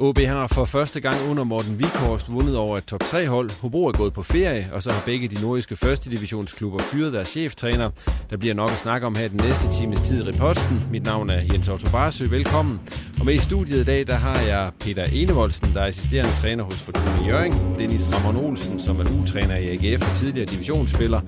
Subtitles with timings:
[0.00, 3.60] OB har for første gang under Morten Vikhorst vundet over et top 3 hold.
[3.60, 7.28] Hobro er gået på ferie, og så har begge de nordiske første divisionsklubber fyret deres
[7.28, 7.90] cheftræner.
[8.30, 10.82] Der bliver nok at snakke om her den næste times tid i reposten.
[10.90, 12.26] Mit navn er Jens Otto Barsø.
[12.26, 12.80] Velkommen.
[13.20, 16.64] Og med i studiet i dag, der har jeg Peter Enevoldsen, der er assisterende træner
[16.64, 17.54] hos Fortuna Jørgen.
[17.78, 21.20] Dennis Ramon Olsen, som er U-træner i AGF og tidligere divisionsspiller.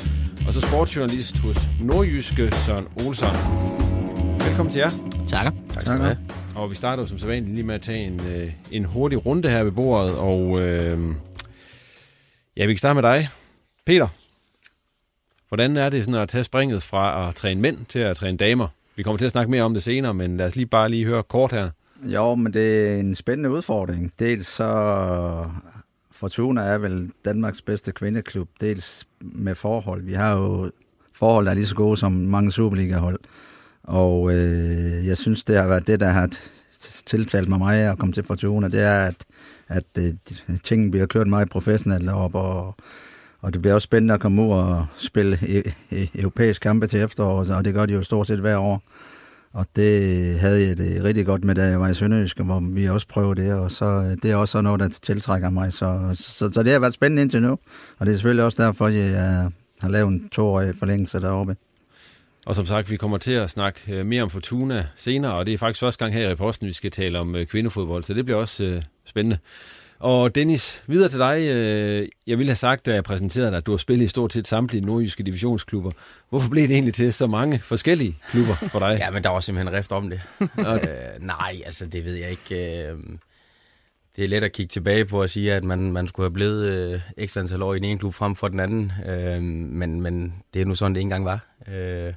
[0.47, 3.28] Og så sportsjournalist hos Nordjyske Søren Olsen.
[4.47, 4.91] Velkommen til jer.
[5.26, 5.52] Takker.
[5.72, 6.39] Tak skal du have.
[6.56, 9.62] Og vi starter som sædvanligt lige med at tage en, øh, en hurtig runde her
[9.62, 10.16] ved bordet.
[10.16, 11.15] Og øh,
[12.56, 13.28] ja, vi kan starte med dig.
[13.87, 14.09] Peter,
[15.49, 18.69] hvordan er det sådan at tage springet fra at træne mænd til at træne damer?
[18.97, 21.05] Vi kommer til at snakke mere om det senere, men lad os lige bare lige
[21.05, 21.71] høre kort her.
[22.05, 24.12] Jo, men det er en spændende udfordring.
[24.19, 25.50] Dels så
[26.11, 30.03] Fortuna er vel Danmarks bedste kvindeklub, dels med forhold.
[30.03, 30.71] Vi har jo
[31.12, 33.19] forhold, der er lige så gode som mange Superliga-hold.
[33.82, 36.28] Og øh, jeg synes, det har været det, der har
[37.06, 39.24] tiltalt mig meget at komme til Fortuna, det er, at,
[39.68, 40.12] at øh,
[40.64, 42.74] tingene bliver kørt meget professionelt op, og,
[43.40, 47.00] og det bliver også spændende at komme ud og spille e- e- europæiske kampe til
[47.00, 48.82] efteråret, og det gør de jo stort set hver år.
[49.52, 52.88] Og det havde jeg det rigtig godt med, da jeg var i Sønderjysk, hvor vi
[52.88, 55.72] også prøvede det, og så øh, det er også noget, der tiltrækker mig.
[55.72, 57.58] Så, så, så det har været spændende indtil nu,
[57.98, 61.56] og det er selvfølgelig også derfor, jeg har lavet en toårig forlængelse deroppe.
[62.46, 65.54] Og som sagt, vi kommer til at snakke øh, mere om Fortuna senere, og det
[65.54, 68.24] er faktisk første gang her i reposten, vi skal tale om øh, kvindefodbold, så det
[68.24, 69.38] bliver også øh, spændende.
[69.98, 71.48] Og Dennis, videre til dig.
[71.50, 74.32] Øh, jeg ville have sagt, da jeg præsenterede dig, at du har spillet i stort
[74.32, 75.90] set samtlige nordjyske divisionsklubber.
[76.28, 78.98] Hvorfor blev det egentlig til så mange forskellige klubber for dig?
[79.04, 80.20] ja, men der var simpelthen rift om det.
[80.58, 80.76] øh,
[81.20, 82.94] nej, altså det ved jeg ikke.
[84.16, 86.66] Det er let at kigge tilbage på og sige, at man, man skulle have blevet
[86.66, 88.92] øh, ekstra antal år i den ene klub frem for den anden.
[89.06, 91.46] Øh, men, men det er nu sådan, det ikke engang var.
[91.68, 92.12] Øh,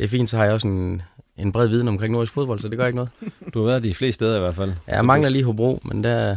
[0.00, 1.02] det er fint, så har jeg også en,
[1.36, 3.10] en bred viden omkring nordisk fodbold, så det gør ikke noget.
[3.54, 4.72] Du har været de fleste steder i hvert fald.
[4.88, 6.36] Ja, jeg mangler lige Hobro, men der...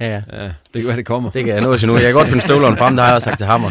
[0.00, 0.22] Ja, ja.
[0.32, 1.30] ja det kan være, det kommer.
[1.30, 1.94] Det kan jeg nå til nu.
[1.94, 3.68] Jeg kan godt finde støvlerne frem, der har jeg sagt til Hammer.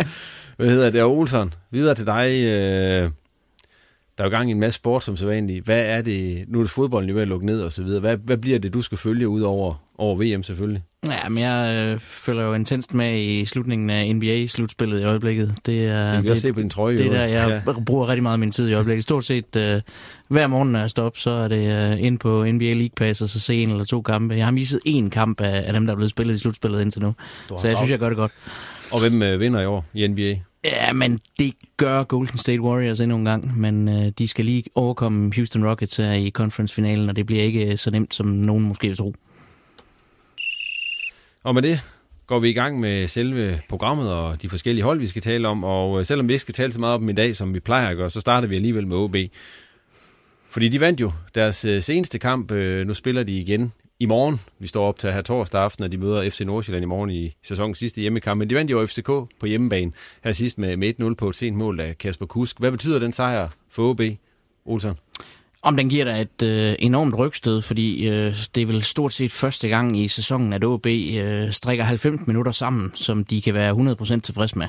[0.56, 1.02] Hvad hedder det?
[1.02, 2.30] Olsen, videre til dig.
[2.30, 3.10] Øh,
[4.18, 5.64] der er jo gang i en masse sport som sædvanligt.
[5.64, 8.00] Hvad er det, nu er det fodbolden jo ved at lukke ned og så videre.
[8.00, 10.82] Hvad, hvad bliver det, du skal følge ud over, over VM selvfølgelig?
[11.06, 15.54] Ja, men jeg øh, følger jo intenst med i slutningen af NBA-slutspillet i øjeblikket.
[15.66, 16.96] Det er, det, se på din trøje.
[16.96, 17.72] Det er der, jeg ja.
[17.86, 19.02] bruger rigtig meget af min tid i øjeblikket.
[19.02, 19.80] Stort set øh,
[20.28, 23.20] hver morgen, når jeg står op, så er det øh, ind på NBA League Pass,
[23.20, 24.34] og så se en eller to kampe.
[24.34, 27.02] Jeg har misset én kamp af, af dem, der er blevet spillet i slutspillet indtil
[27.02, 27.14] nu.
[27.48, 28.32] Så jeg synes, jeg gør det godt.
[28.92, 30.36] Og hvem øh, vinder i år i NBA?
[30.64, 34.64] Ja, men det gør Golden State Warriors endnu en gang, men øh, de skal lige
[34.74, 38.88] overkomme Houston Rockets her i conference-finalen, og det bliver ikke så nemt, som nogen måske
[38.88, 39.14] vil tro.
[41.42, 41.80] Og med det
[42.26, 45.64] går vi i gang med selve programmet og de forskellige hold, vi skal tale om.
[45.64, 47.60] Og øh, selvom vi ikke skal tale så meget om dem i dag, som vi
[47.60, 49.16] plejer at gøre, så starter vi alligevel med OB.
[50.50, 52.50] Fordi de vandt jo deres øh, seneste kamp.
[52.50, 54.40] Øh, nu spiller de igen i morgen.
[54.58, 57.36] Vi står op til her torsdag aften, og de møder FC Nordsjælland i morgen i
[57.42, 58.38] sæsonens sidste hjemmekamp.
[58.38, 59.06] Men de vandt jo FCK
[59.40, 59.92] på hjemmebane
[60.24, 62.58] her sidst med 1-0 på et sent mål af Kasper Kusk.
[62.58, 64.00] Hvad betyder den sejr for OB,
[64.64, 64.94] Olsen?
[65.64, 69.32] Om den giver dig et øh, enormt rygstød, fordi øh, det er vel stort set
[69.32, 73.72] første gang i sæsonen, at OB øh, strikker 90 minutter sammen, som de kan være
[73.72, 74.66] 100% tilfreds med.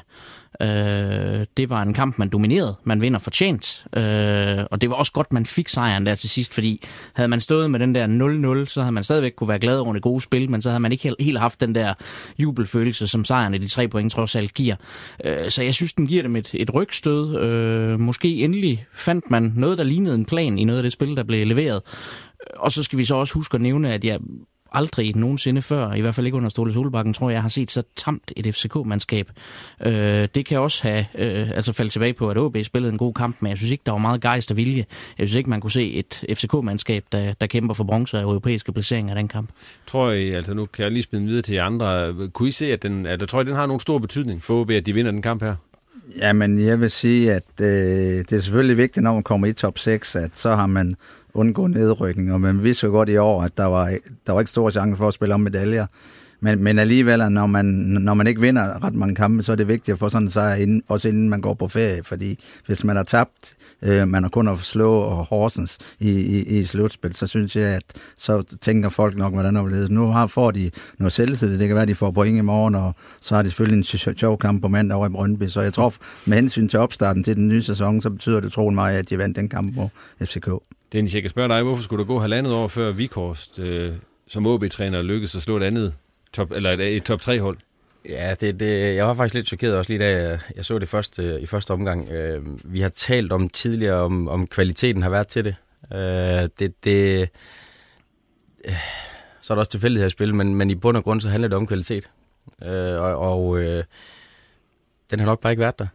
[0.62, 2.76] Øh, det var en kamp, man dominerede.
[2.84, 3.86] Man vinder fortjent.
[3.96, 6.84] Øh, og det var også godt, man fik sejren der til sidst, fordi
[7.14, 9.94] havde man stået med den der 0-0, så havde man stadigvæk kunne være glad over
[9.94, 11.94] det gode spil, men så havde man ikke helt, helt haft den der
[12.40, 14.76] jubelfølelse, som sejren i de tre point trods alt giver.
[15.26, 17.38] Øh, så jeg synes, den giver dem et, et rygstød.
[17.38, 21.16] Øh, måske endelig fandt man noget, der lignede en plan i noget af det spil,
[21.16, 21.82] der blev leveret.
[22.58, 24.20] Og så skal vi så også huske at nævne, at jeg
[24.74, 27.84] aldrig nogensinde før, i hvert fald ikke under Ståle Solbakken, tror jeg, har set så
[27.96, 29.32] tamt et FCK-mandskab.
[29.86, 33.14] Øh, det kan også have øh, altså faldt tilbage på, at OB spillede en god
[33.14, 34.86] kamp, men jeg synes ikke, der var meget gejst og vilje.
[35.18, 38.74] Jeg synes ikke, man kunne se et FCK-mandskab, der, der kæmper for bronze og europæiske
[38.74, 39.50] placeringer af den kamp.
[39.88, 42.74] Tror I, altså nu kan jeg lige spille videre til jer andre, kunne I se,
[42.74, 45.12] at den, at, tror I, den har nogen stor betydning for OB, at de vinder
[45.12, 45.56] den kamp her?
[46.18, 49.80] Jamen, jeg vil sige, at øh, det er selvfølgelig vigtigt, når man kommer i top
[49.80, 50.96] 6, at så har man
[51.34, 53.98] undgået nedrykning, og man vidste jo godt i år, at der var,
[54.28, 55.86] der var ikke store chance for at spille om medaljer.
[56.44, 59.68] Men, men alligevel, når man, når man ikke vinder ret mange kampe, så er det
[59.68, 62.04] vigtigt at få sådan en sejr, inden, også inden man går på ferie.
[62.04, 66.60] Fordi hvis man har tabt, øh, man har kun at slå og Horsens i, i,
[66.60, 67.84] i slutspil, så synes jeg, at
[68.18, 71.60] så tænker folk nok, hvordan det er Nu har, får de noget selvtillid.
[71.60, 74.16] Det kan være, at de får point i morgen, og så har de selvfølgelig en
[74.18, 75.48] sjov kamp på mandag over i Brøndby.
[75.48, 75.94] Så jeg tror,
[76.26, 79.18] med hensyn til opstarten til den nye sæson, så betyder det troen mig, at de
[79.18, 79.90] vandt den kamp på
[80.26, 80.50] FCK.
[80.92, 83.94] Dennis, jeg kan spørge dig, hvorfor skulle du gå halvandet år før Vikhorst øh,
[84.28, 85.94] som OB-træner lykkedes at slå et andet
[86.34, 87.58] top, eller et, et top 3-hold?
[88.10, 90.90] Ja, det, det, jeg var faktisk lidt chokeret også lige da jeg, jeg så det
[90.90, 92.10] første, i første omgang.
[92.10, 95.56] Øh, vi har talt om tidligere, om, om kvaliteten har været til det.
[95.94, 97.30] Øh, det, det
[98.66, 98.74] øh,
[99.42, 101.48] så er der også tilfældighed at spille, men, men i bund og grund så handler
[101.48, 102.10] det om kvalitet.
[102.64, 103.84] Øh, og og øh,
[105.12, 105.88] den har nok bare ikke været der.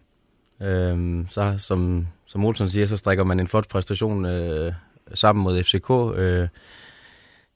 [0.62, 4.72] Øh, så som, som Olsen siger, så strækker man en flot præstation øh,
[5.14, 6.18] sammen mod FCK.
[6.20, 6.48] Øh,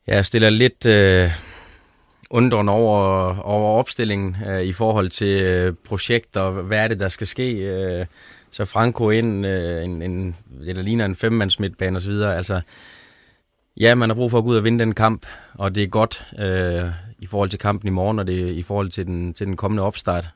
[0.06, 1.31] jeg stiller lidt øh,
[2.32, 7.26] undren over, over opstillingen øh, i forhold til øh, projekter, hvad er det, der skal
[7.26, 7.52] ske.
[7.52, 8.06] Øh,
[8.50, 12.12] så Franco ind, øh, en, en, det der ligner en femmands midtbane osv.
[12.12, 12.61] Altså,
[13.81, 15.87] ja, man har brug for at gå ud og vinde den kamp, og det er
[15.87, 19.34] godt øh, i forhold til kampen i morgen, og det er i forhold til den,
[19.34, 20.29] til den kommende opstart.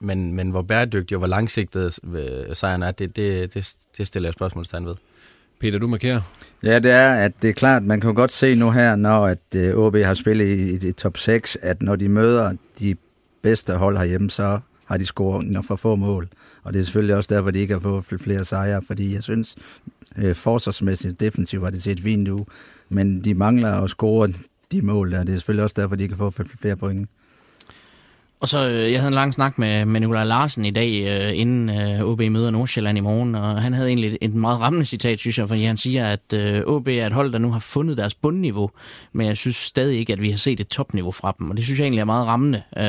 [0.00, 4.28] Men, men hvor bæredygtig og hvor langsigtet øh, sejren er, det, det, det, det stiller
[4.28, 4.94] jeg spørgsmålstegn ved.
[5.60, 6.20] Peter, du markerer.
[6.62, 9.38] Ja, det er, at det er klart, man kan godt se nu her, når at
[9.56, 12.96] øh, OB har spillet i, i top 6, at når de møder de
[13.42, 16.28] bedste hold herhjemme, så har de scoret for få mål.
[16.62, 19.56] Og det er selvfølgelig også derfor, de ikke har fået flere sejre, fordi jeg synes,
[20.18, 22.44] øh, forsvarsmæssigt defensivt har det set fint ud,
[22.88, 24.32] men de mangler at score
[24.72, 25.24] de mål der.
[25.24, 27.08] Det er selvfølgelig også derfor, de ikke har fået flere point.
[28.42, 31.38] Og så, øh, jeg havde en lang snak med, med Nikolaj Larsen i dag, øh,
[31.40, 35.18] inden øh, OB møder Nordsjælland i morgen, og han havde egentlig et meget rammende citat,
[35.18, 37.96] synes jeg, fordi han siger, at øh, OB er et hold, der nu har fundet
[37.96, 38.70] deres bundniveau,
[39.12, 41.64] men jeg synes stadig ikke, at vi har set et topniveau fra dem, og det
[41.64, 42.62] synes jeg egentlig er meget rammende.
[42.76, 42.82] Øh,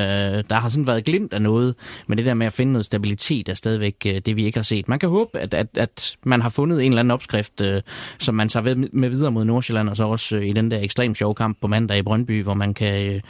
[0.50, 1.76] der har sådan været glimt af noget,
[2.08, 4.64] men det der med at finde noget stabilitet er stadigvæk øh, det, vi ikke har
[4.64, 4.88] set.
[4.88, 7.82] Man kan håbe, at, at, at man har fundet en eller anden opskrift, øh,
[8.20, 10.80] som man tager ved, med videre mod Nordsjælland, og så også øh, i den der
[10.80, 13.22] ekstremt sjove kamp på mandag i Brøndby, hvor man kan øh,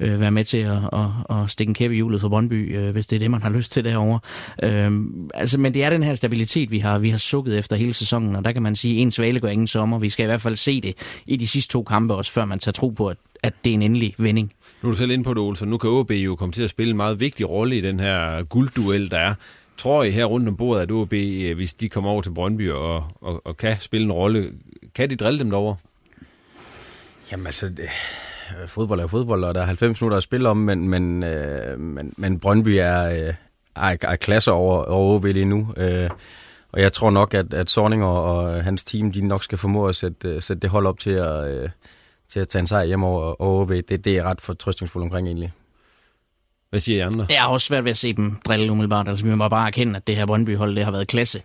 [0.00, 3.06] øh, være med til at, at, at stikke en kæppe hjulet for Brøndby, øh, hvis
[3.06, 4.20] det er det, man har lyst til derovre.
[4.62, 4.92] Øh,
[5.34, 8.36] altså, men det er den her stabilitet, vi har, vi har sukket efter hele sæsonen,
[8.36, 9.98] og der kan man sige, en svale går ingen sommer.
[9.98, 12.58] Vi skal i hvert fald se det i de sidste to kampe også, før man
[12.58, 14.52] tager tro på, at, at det er en endelig vending.
[14.82, 15.68] Nu er du selv inde på det, Olsen.
[15.68, 18.42] Nu kan OB jo komme til at spille en meget vigtig rolle i den her
[18.42, 19.34] guldduel, der er.
[19.76, 22.70] Tror I her rundt om bordet, at OB, øh, hvis de kommer over til Brøndby
[22.70, 24.52] og, og, og kan spille en rolle,
[24.94, 25.76] kan de drille dem derovre?
[27.32, 27.88] Jamen altså, det,
[28.62, 31.80] Øh, fodbold er fodbold, og der er 90 minutter at spille om, men, men, øh,
[31.80, 33.34] men, men Brøndby er, øh,
[33.76, 35.74] er, er klasse over, over OB lige nu.
[35.76, 36.10] Øh,
[36.72, 39.88] og jeg tror nok, at, at Sorning og, og hans team, de nok skal formå
[39.88, 41.68] at sætte, øh, sætte det hold op til at, øh,
[42.28, 43.70] til at tage en sejr hjem over, over OB.
[43.70, 45.52] Det, det er ret fortrystningsfuldt omkring egentlig.
[46.70, 47.26] Hvad siger I andre?
[47.30, 49.08] Jeg har også svært ved at se dem drille umiddelbart.
[49.08, 51.42] Altså, vi må bare erkende, at det her Brøndby-hold det har været klasse.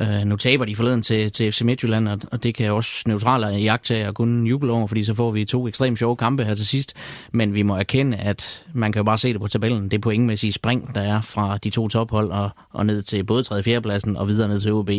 [0.00, 3.46] Uh, nu taber de forleden til, til FC Midtjylland, og, og det kan også neutrale
[3.46, 6.66] jagtage og kun juble over, fordi så får vi to ekstremt sjove kampe her til
[6.66, 6.94] sidst.
[7.32, 9.90] Men vi må erkende, at man kan jo bare se det på tabellen.
[9.90, 13.56] Det pointmæssige spring, der er fra de to tophold og, og ned til både 3.
[13.56, 13.80] og 4.
[13.80, 14.90] pladsen og videre ned til OB,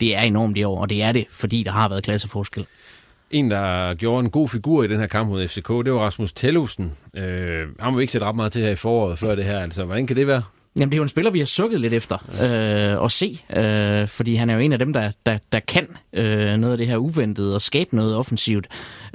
[0.00, 2.66] det er enormt i år, og det er det, fordi der har været klasseforskel.
[3.34, 6.32] En, der gjorde en god figur i den her kamp mod FCK, det var Rasmus
[6.32, 6.92] Tellusen.
[7.16, 9.58] Øh, han må vi ikke sætte ret meget til her i foråret før det her.
[9.60, 10.42] Altså, hvordan kan det være?
[10.78, 14.08] Jamen, det er jo en spiller, vi har sukket lidt efter øh, at se, øh,
[14.08, 16.86] fordi han er jo en af dem, der, der, der kan øh, noget af det
[16.86, 18.66] her uventede og skabe noget offensivt.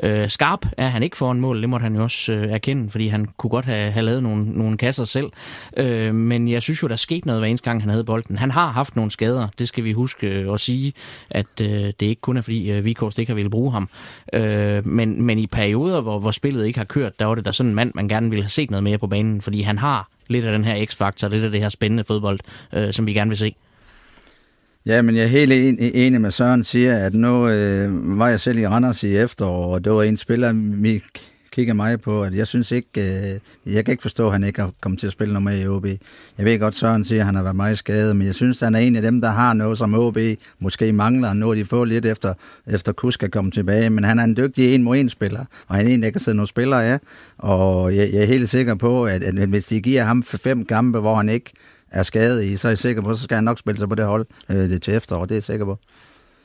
[0.03, 2.89] Øh, skarp er han ikke for en mål, det måtte han jo også øh, erkende,
[2.89, 5.29] fordi han kunne godt have, have lavet nogle, nogle kasser selv.
[5.77, 8.37] Øh, men jeg synes jo, der skete noget hver eneste gang, han havde bolden.
[8.37, 10.93] Han har haft nogle skader, det skal vi huske øh, at sige,
[11.29, 13.89] at øh, det ikke kun er, fordi øh, Vikhorst ikke har ville bruge ham.
[14.33, 17.51] Øh, men, men i perioder, hvor, hvor spillet ikke har kørt, der var det der
[17.51, 20.09] sådan en mand, man gerne ville have set noget mere på banen, fordi han har
[20.29, 22.39] lidt af den her x-faktor, lidt af det her spændende fodbold,
[22.73, 23.55] øh, som vi gerne vil se.
[24.85, 28.59] Ja, men jeg er helt enig med Søren siger, at nu øh, var jeg selv
[28.59, 31.03] i Randers i efterår, og det var en spiller, vi
[31.51, 34.61] kigger mig på, at jeg synes ikke, øh, jeg kan ikke forstå, at han ikke
[34.61, 35.85] har kommet til at spille noget med i OB.
[36.37, 38.65] Jeg ved godt, Søren siger, at han har været meget skadet, men jeg synes, at
[38.65, 40.17] han er en af dem, der har noget, som OB
[40.59, 41.33] måske mangler.
[41.33, 42.33] Nu de få lidt efter,
[42.67, 45.75] efter Kusk er kommet tilbage, men han er en dygtig en mod en spiller, og
[45.75, 46.99] han er en, der kan sidde nogle spillere af,
[47.37, 50.99] og jeg, jeg er helt sikker på, at, at hvis de giver ham fem kampe,
[50.99, 51.51] hvor han ikke
[51.91, 53.95] er skadet i, så er jeg sikker på, så skal han nok spille sig på
[53.95, 55.77] det hold øh, det til efterår, det er jeg sikker på.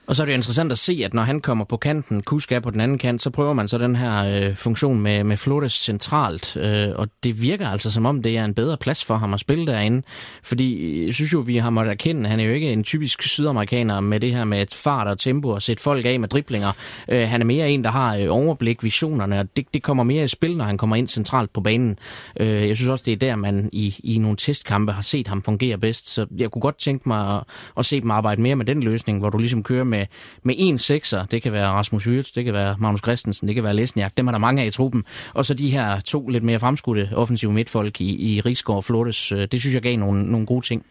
[0.06, 2.52] Og så er det jo interessant at se, at når han kommer på kanten, Kusk
[2.52, 5.37] er på den anden kant, så prøver man så den her øh, funktion med, med
[5.37, 6.56] Flores centralt.
[6.56, 9.40] Øh, og det virker altså som om, det er en bedre plads for ham at
[9.40, 10.02] spille derinde.
[10.42, 13.23] Fordi øh, jeg synes jo, vi har måttet erkende, han er jo ikke en typisk
[13.23, 16.68] sydamerikaner med det her med et fart og tempo og sætte folk af med driblinger.
[17.08, 20.25] Øh, han er mere en, der har øh, overblik, visionerne, og det, det kommer mere
[20.25, 21.96] i spil, når han kommer ind centralt på banen.
[22.40, 25.42] Øh, jeg synes også, det er der, man i, i nogle testkampe har set ham
[25.42, 26.08] fungere bedst.
[26.08, 27.42] Så jeg kunne godt tænke mig at,
[27.78, 30.06] at se dem arbejde mere med den løsning, hvor du ligesom kører med,
[30.42, 31.24] med en sekser.
[31.24, 34.12] Det kan være Rasmus Hyrts, det kan være Magnus Christensen, det kan være Lesniak.
[34.16, 35.04] Dem er der mange af i truppen.
[35.34, 39.32] Og så de her to lidt mere fremskudte offensive midtfolk i, i Rigsgaard og Flores.
[39.32, 40.84] Øh, det synes jeg gav nogle, nogle gode ting.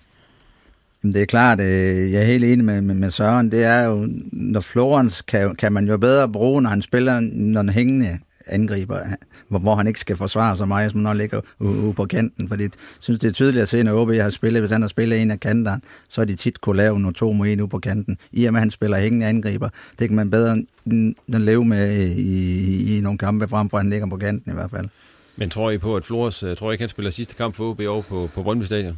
[1.03, 3.51] Det er klart, øh, jeg er helt enig med, med, med Søren.
[3.51, 7.62] Det er jo, når Florens kan, kan man jo bedre bruge, når han spiller, når
[7.62, 9.00] han hængende angriber,
[9.48, 12.50] hvor, hvor han ikke skal forsvare så meget, som når han ligger ude på kanten.
[12.50, 14.90] Fordi jeg synes, det er tydeligt at se, når OB har spillet, hvis han har
[14.90, 17.70] spillet en af kanterne, så er de tit kunne lave nogle to mod en ude
[17.70, 18.18] på kanten.
[18.32, 19.70] I og med, at han spiller hængende angriber,
[20.00, 20.54] det kan man bedre
[20.86, 24.52] end leve med i, i, i nogle kampe, frem for at han ligger på kanten
[24.52, 24.90] i hvert fald.
[25.36, 27.70] Men tror I på, at Flores, øh, tror I ikke, han spiller sidste kamp for
[27.70, 28.98] OB over på, på Brøndby Stadion?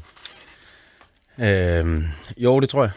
[1.40, 2.04] Øhm,
[2.38, 2.92] jo, det tror jeg.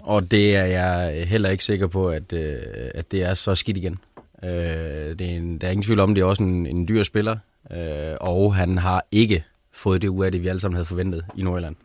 [0.00, 2.56] Og det er jeg heller ikke sikker på, at, øh,
[2.94, 3.98] at det er så skidt igen.
[4.44, 7.02] Øh, det er en, der er ingen tvivl om, det er også en, en dyr
[7.02, 7.36] spiller,
[7.70, 11.24] øh, og han har ikke fået det ud af det, vi alle sammen havde forventet
[11.36, 11.76] i Nordjylland.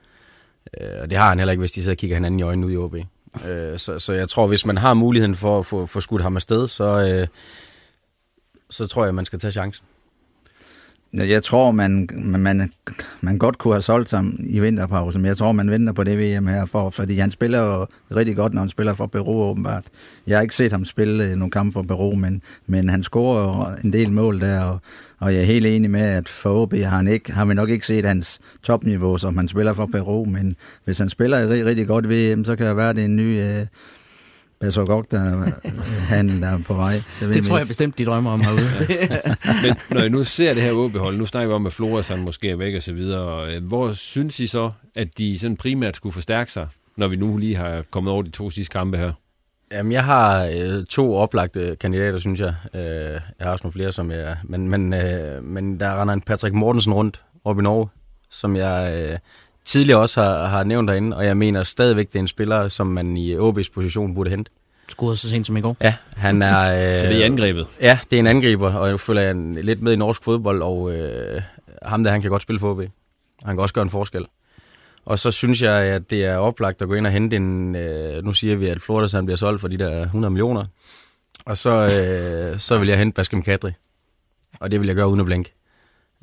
[0.81, 2.67] Øh, og det har han heller ikke, hvis de sidder og kigger hinanden i øjnene
[2.67, 2.95] ud i OB.
[3.49, 6.35] Øh, så, så jeg tror, hvis man har muligheden for at få, få skudt ham
[6.35, 7.27] afsted, så, øh,
[8.69, 9.85] så tror jeg, man skal tage chancen.
[11.13, 12.71] Jeg tror, man, man,
[13.21, 16.17] man godt kunne have solgt ham i vinterpausen, men jeg tror, man venter på det
[16.17, 17.85] VM her, for, fordi han spiller jo
[18.15, 19.83] rigtig godt, når han spiller for Peru åbenbart.
[20.27, 23.43] Jeg har ikke set ham spille øh, nogle kampe for Peru, men, men han scorer
[23.43, 24.79] jo en del mål der, og,
[25.19, 27.69] og jeg er helt enig med, at for OB har, han ikke, har vi nok
[27.69, 31.87] ikke set hans topniveau, som han spiller for Peru, men hvis han spiller rigtig, rigtig
[31.87, 33.41] godt VM, så kan det være, det er en ny...
[33.41, 33.65] Øh,
[34.71, 35.19] så godt, der
[36.09, 36.93] han der er på vej.
[37.19, 37.67] Det, det tror jeg ikke.
[37.67, 38.61] bestemt, de drømmer om herude.
[39.63, 42.19] Men når I nu ser det her OB-hold, nu snakker vi om, at Flores han
[42.19, 45.95] måske er væk og så videre, øh, hvor synes I så, at de sådan primært
[45.95, 49.11] skulle forstærke sig, når vi nu lige har kommet over de to sidste kampe her?
[49.71, 52.55] Jamen, jeg har øh, to oplagte kandidater, synes jeg.
[52.73, 54.37] Øh, jeg har også nogle flere, som jeg...
[54.43, 57.87] Men, men, øh, men der render en Patrick Mortensen rundt op i Norge,
[58.29, 59.17] som jeg øh,
[59.67, 62.87] tidligere også har, har nævnt derinde, og jeg mener stadigvæk, det er en spiller, som
[62.87, 64.51] man i OB's position burde hente.
[64.89, 65.77] Scoret så sent som i går.
[65.81, 66.59] Ja, han er...
[66.73, 67.67] Øh, så det er angrebet?
[67.81, 70.95] Ja, det er en angriber, og jeg føler jeg lidt med i norsk fodbold, og
[70.95, 71.41] øh,
[71.81, 72.79] ham der, han kan godt spille for OB.
[73.45, 74.25] Han kan også gøre en forskel.
[75.05, 77.75] Og så synes jeg, at det er oplagt at gå ind og hente en...
[77.75, 80.65] Øh, nu siger vi, at Florida han bliver solgt for de der 100 millioner.
[81.45, 83.71] Og så, øh, så vil jeg hente Baskem Kadri.
[84.59, 85.53] Og det vil jeg gøre uden at blinke.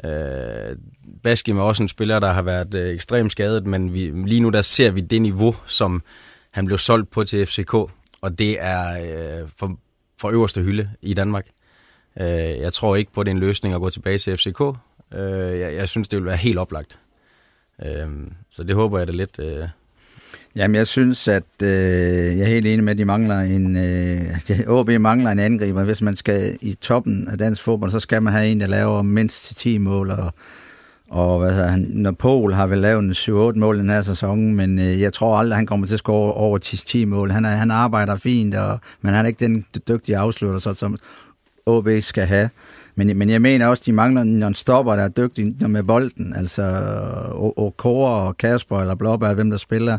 [0.05, 0.77] Øh,
[1.23, 4.51] Baskim er også en spiller, der har været øh, ekstremt skadet, men vi, lige nu
[4.51, 6.03] der ser vi det niveau, som
[6.51, 7.75] han blev solgt på til FCK,
[8.21, 8.89] og det er
[9.43, 9.79] øh, for,
[10.21, 11.47] for øverste hylde i Danmark.
[12.21, 12.27] Øh,
[12.61, 14.61] jeg tror ikke på, at det er en løsning at gå tilbage til FCK.
[15.15, 16.99] Øh, jeg, jeg synes, det vil være helt oplagt.
[17.85, 18.09] Øh,
[18.51, 19.39] så det håber jeg da lidt...
[19.39, 19.69] Øh,
[20.57, 21.69] Jamen, jeg synes, at øh,
[22.39, 25.85] jeg er helt enig med, at de mangler en, øh, OB mangler en angriber.
[25.85, 29.03] Hvis man skal i toppen af dansk fodbold, så skal man have en, der laver
[29.03, 30.11] mindst 10 mål.
[30.11, 30.33] Og,
[31.11, 34.79] og hvad hedder han, når Pol har vel lavet 7-8 mål den her sæson, men
[34.79, 37.31] øh, jeg tror aldrig, han kommer til at score over 10 mål.
[37.31, 40.99] Han, er, han arbejder fint, og, men han er ikke den dygtige afslutter, så, som
[41.67, 42.51] OB skal have.
[42.97, 46.35] Men, men jeg mener også, de mangler nogle stopper, der er dygtige med bolden.
[46.37, 46.63] Altså
[47.57, 49.99] Okora og Kasper eller Blåbær, hvem der spiller.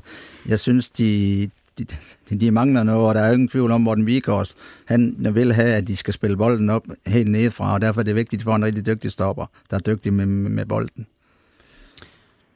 [0.49, 1.49] Jeg synes, de,
[1.79, 1.85] de,
[2.39, 5.87] de mangler noget, og der er ingen tvivl om, Morten Vigårds, han vil have, at
[5.87, 8.85] de skal spille bolden op helt nedefra, og derfor er det vigtigt, for en rigtig
[8.85, 11.07] dygtig stopper, der er dygtig med, med bolden.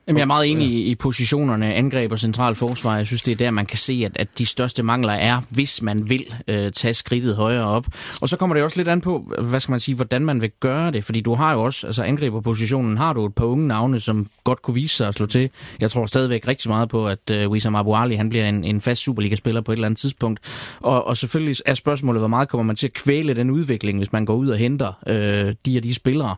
[0.09, 2.97] Jamen, jeg er meget enig i, i positionerne, angreb og central forsvar.
[2.97, 5.81] Jeg synes, det er der, man kan se, at, at de største mangler er, hvis
[5.81, 7.87] man vil øh, tage skridtet højere op.
[8.21, 10.51] Og så kommer det også lidt an på, hvad skal man sige, hvordan man vil
[10.59, 11.03] gøre det.
[11.03, 14.61] Fordi du har jo også, altså angriberpositionen, har du et par unge navne, som godt
[14.61, 15.49] kunne vise sig at slå til.
[15.79, 18.81] Jeg tror stadigvæk rigtig meget på, at øh, Wissam Abu Ali, han bliver en, en
[18.81, 20.39] fast Superliga-spiller på et eller andet tidspunkt.
[20.79, 24.11] Og, og selvfølgelig er spørgsmålet, hvor meget kommer man til at kvæle den udvikling, hvis
[24.11, 26.35] man går ud og henter øh, de og de spillere.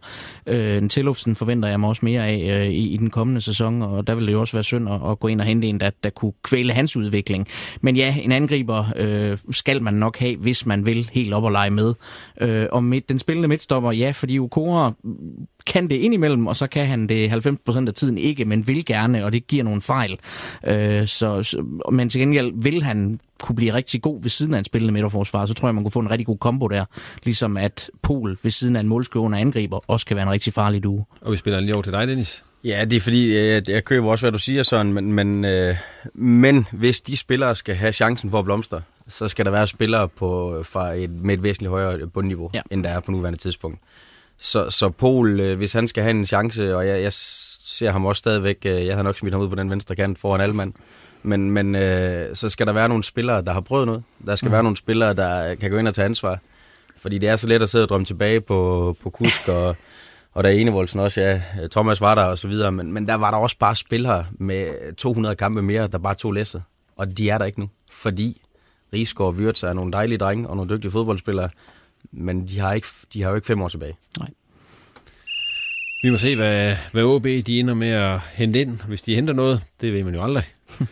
[0.47, 3.60] Øh, en Tillufsen forventer jeg mig også mere af øh, i, i den kommende sæson,
[3.65, 5.79] og der ville det jo også være synd at, at gå ind og hente en,
[5.79, 7.47] der, der kunne kvæle hans udvikling.
[7.81, 11.51] Men ja, en angriber øh, skal man nok have, hvis man vil helt op og
[11.51, 11.93] lege med.
[12.41, 14.93] Øh, og midt, den spillende midtstopper, ja, fordi Ukora
[15.65, 19.25] kan det indimellem, og så kan han det 90% af tiden ikke, men vil gerne,
[19.25, 20.19] og det giver nogle fejl.
[20.67, 24.59] Øh, så, så, men til gengæld vil han kunne blive rigtig god ved siden af
[24.59, 26.85] en spillende midterforsvar, så tror jeg, man kunne få en rigtig god kombo der.
[27.23, 30.83] Ligesom at Pol ved siden af en målskående angriber også kan være en rigtig farlig
[30.83, 31.03] duo.
[31.21, 32.43] Og vi spiller lige over til dig, Dennis.
[32.63, 35.75] Ja, det er fordi, jeg, jeg køber også, hvad du siger, sådan, men, men, øh,
[36.13, 40.07] men hvis de spillere skal have chancen for at blomstre, så skal der være spillere
[40.07, 42.61] på, fra et, med et væsentligt højere bundniveau, ja.
[42.71, 43.79] end der er på nuværende tidspunkt.
[44.39, 48.05] Så, så Pol, øh, hvis han skal have en chance, og jeg, jeg ser ham
[48.05, 50.55] også stadigvæk, øh, jeg har nok smidt ham ud på den venstre kant foran alle
[50.55, 50.73] mand,
[51.23, 54.03] men, men øh, så skal der være nogle spillere, der har prøvet noget.
[54.25, 54.53] Der skal mm.
[54.53, 56.39] være nogle spillere, der kan gå ind og tage ansvar.
[57.01, 59.75] Fordi det er så let at sidde og drømme tilbage på, på Kusk og,
[60.33, 61.41] og der er Enevoldsen også, ja.
[61.71, 64.95] Thomas var der og så videre, men, men der var der også bare spillere med
[64.95, 66.63] 200 kampe mere, der bare tog læsset.
[66.95, 68.41] Og de er der ikke nu, fordi
[68.93, 71.50] Rigsgaard og Wirtz er nogle dejlige drenge og nogle dygtige fodboldspillere,
[72.11, 73.97] men de har, ikke, de har jo ikke fem år tilbage.
[74.19, 74.29] Nej.
[76.03, 79.33] Vi må se, hvad, hvad OB de ender med at hente ind, hvis de henter
[79.33, 79.63] noget.
[79.81, 80.43] Det ved man jo aldrig.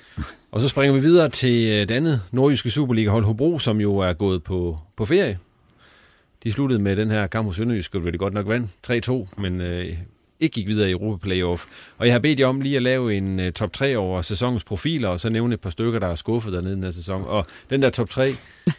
[0.52, 4.14] og så springer vi videre til øh, det andet nordjyske Superliga-hold Hobro, som jo er
[4.14, 5.38] gået på, på ferie.
[6.44, 9.62] De sluttede med den her kamp hos Sønderjysk, og det godt nok vand 3-2, men
[9.62, 9.94] øh,
[10.40, 11.66] ikke gik videre i Europa Playoff.
[11.98, 14.64] Og jeg har bedt jer om lige at lave en uh, top 3 over sæsonens
[14.64, 17.24] profiler, og så nævne et par stykker, der er skuffet dernede den her sæson.
[17.28, 18.28] Og den der top 3,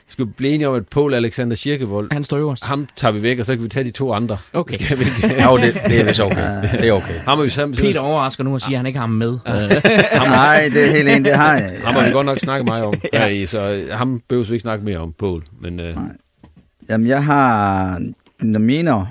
[0.08, 2.64] skal vi blive enige om, at Paul Alexander Kirkevold, han står øverst.
[2.64, 4.38] Ham tager vi væk, og så kan vi tage de to andre.
[4.52, 4.78] Okay.
[4.78, 5.42] Skal vi ikke?
[5.42, 6.62] jo, det, det er vist okay.
[6.72, 7.18] Det er okay.
[7.26, 9.38] Ham er vi sammen, Peter overrasker nu og siger, at han ikke har ham med.
[10.20, 11.72] ham, Nej, det er helt enig, det har jeg.
[11.84, 12.94] Ham har vi godt nok snakket meget om.
[13.12, 13.26] ja.
[13.26, 15.42] i, så ham behøver vi ikke snakke mere om, Paul.
[15.60, 15.86] Men, uh...
[15.86, 15.94] Nej.
[16.90, 17.98] Jamen, jeg har
[18.40, 19.04] Namino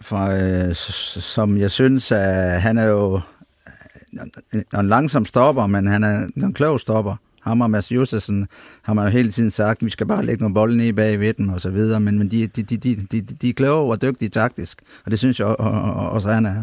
[0.00, 0.24] for,
[0.68, 0.74] øh,
[1.22, 3.20] som jeg synes, at han er jo
[3.66, 7.16] øh, en, en langsom stopper, men han er en klog stopper.
[7.40, 8.48] Ham og Mads Justesen
[8.82, 11.20] har man jo hele tiden sagt, at vi skal bare lægge nogle bolde ned bag
[11.20, 13.92] ved dem og så videre, men, men de, de, de, de, de, de er kloge
[13.92, 16.62] og dygtige taktisk, og det synes jeg også, han er.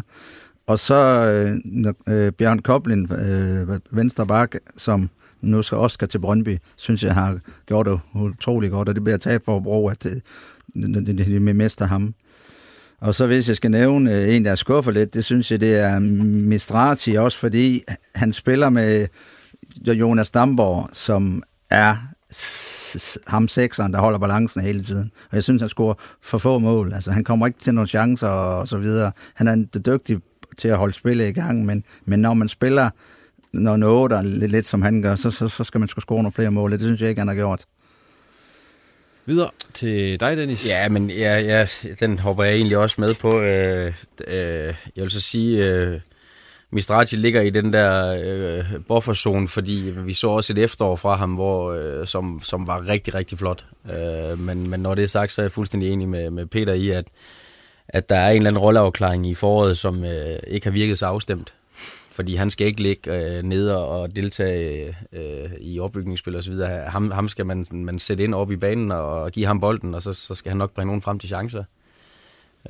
[0.66, 5.10] Og så øh, øh, Bjørn Koblin, øh, venstre bak, som
[5.42, 9.16] nu skal Oscar til Brøndby, synes jeg har gjort det utrolig godt, og det bliver
[9.16, 10.12] taget for at bruge, at øh,
[10.74, 12.14] det, det, det, det mester ham.
[13.00, 15.78] Og så hvis jeg skal nævne øh, en, der skuffer lidt, det synes jeg, det
[15.80, 17.82] er Mistrati, også fordi
[18.14, 19.08] han spiller med
[19.88, 21.96] øh, Jonas Damborg, som er
[23.26, 25.10] ham sekseren, der holder balancen hele tiden.
[25.30, 26.92] Og jeg synes, han scorer for få mål.
[26.94, 29.12] Altså, han kommer ikke til nogle chancer og så videre.
[29.34, 30.18] Han er dygtig
[30.58, 32.90] til at holde spillet i gang, men, men når man spiller
[33.52, 36.32] når noget er lidt, lidt som han gør, så, så, så skal man score nogle
[36.32, 36.72] flere mål.
[36.72, 37.64] Det synes jeg ikke, han har gjort.
[39.26, 40.66] Videre til dig, Dennis.
[40.66, 41.66] Ja, men ja, ja,
[42.00, 43.40] den hopper jeg egentlig også med på.
[43.40, 43.92] Øh,
[44.26, 46.00] øh, jeg vil så sige, øh,
[46.70, 51.34] Mistrati ligger i den der øh, bufferzone, fordi vi så også et efterår fra ham,
[51.34, 53.66] hvor, øh, som, som var rigtig, rigtig flot.
[53.94, 56.72] Øh, men, men når det er sagt, så er jeg fuldstændig enig med, med Peter
[56.72, 57.04] i, at,
[57.88, 61.06] at der er en eller anden rolleafklaring i foråret, som øh, ikke har virket så
[61.06, 61.54] afstemt
[62.12, 66.90] fordi han skal ikke ligge øh, nede og deltage øh, i opbygningsspil og så videre.
[66.90, 70.02] Ham, ham skal man, man sætte ind op i banen og give ham bolden, og
[70.02, 71.64] så, så skal han nok bringe nogen frem til chancer.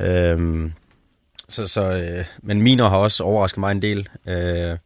[0.00, 0.72] Øhm,
[1.48, 4.08] så, så, øh, men Miner har også overrasket mig en del.
[4.28, 4.76] Øh,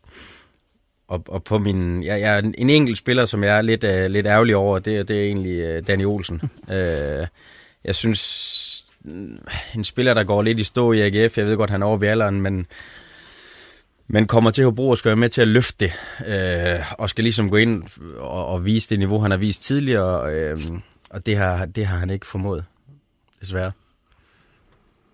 [1.08, 4.06] og, og på min, jeg, jeg er en enkelt spiller, som jeg er lidt, øh,
[4.06, 6.40] lidt ærgerlig over, det, det er egentlig øh, Danny Olsen.
[6.70, 7.26] øh,
[7.84, 8.86] jeg synes,
[9.74, 11.96] en spiller, der går lidt i stå i AGF, jeg ved godt, han er over
[11.96, 12.66] ved alderen, men
[14.08, 15.92] men kommer til Hobro og skal være med til at løfte det,
[16.26, 17.82] øh, og skal ligesom gå ind
[18.18, 20.58] og, og vise det niveau, han har vist tidligere, øh,
[21.10, 22.64] og det har, det har han ikke formået,
[23.40, 23.72] desværre.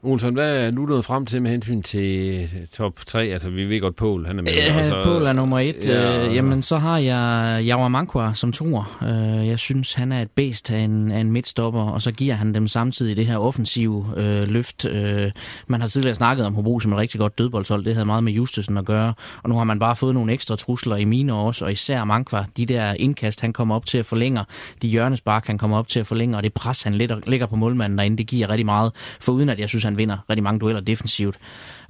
[0.04, 3.24] Olsen, hvad er nu nået frem til med hensyn til top 3?
[3.24, 4.52] Altså, vi ved godt, Pål, han er med.
[4.52, 5.02] Ja, så...
[5.04, 5.86] Pål er nummer et.
[5.86, 6.26] Ja.
[6.26, 8.98] Øh, jamen, så har jeg Jawa Mankwa som toer.
[9.02, 12.34] Øh, jeg synes, han er et bedst af en, af en midtstopper, og så giver
[12.34, 14.84] han dem samtidig det her offensive øh, løft.
[14.84, 15.30] Øh,
[15.66, 17.84] man har tidligere snakket om Hobro som et rigtig godt dødboldshold.
[17.84, 19.14] Det havde meget med Justesen at gøre.
[19.42, 22.44] Og nu har man bare fået nogle ekstra trusler i mine også, og især Mankwa.
[22.56, 24.40] De der indkast, han kommer op til at forlænge,
[24.82, 26.94] de hjørnespark, han kommer op til at forlænge, og det pres, han
[27.26, 28.92] lægger på målmanden derinde, det giver rigtig meget.
[29.20, 31.38] For uden at jeg synes, han vinder rigtig mange dueller defensivt.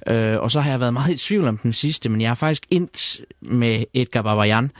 [0.07, 2.35] Øh, og så har jeg været meget i tvivl om den sidste, men jeg har
[2.35, 4.71] faktisk ind med Edgar Babayan.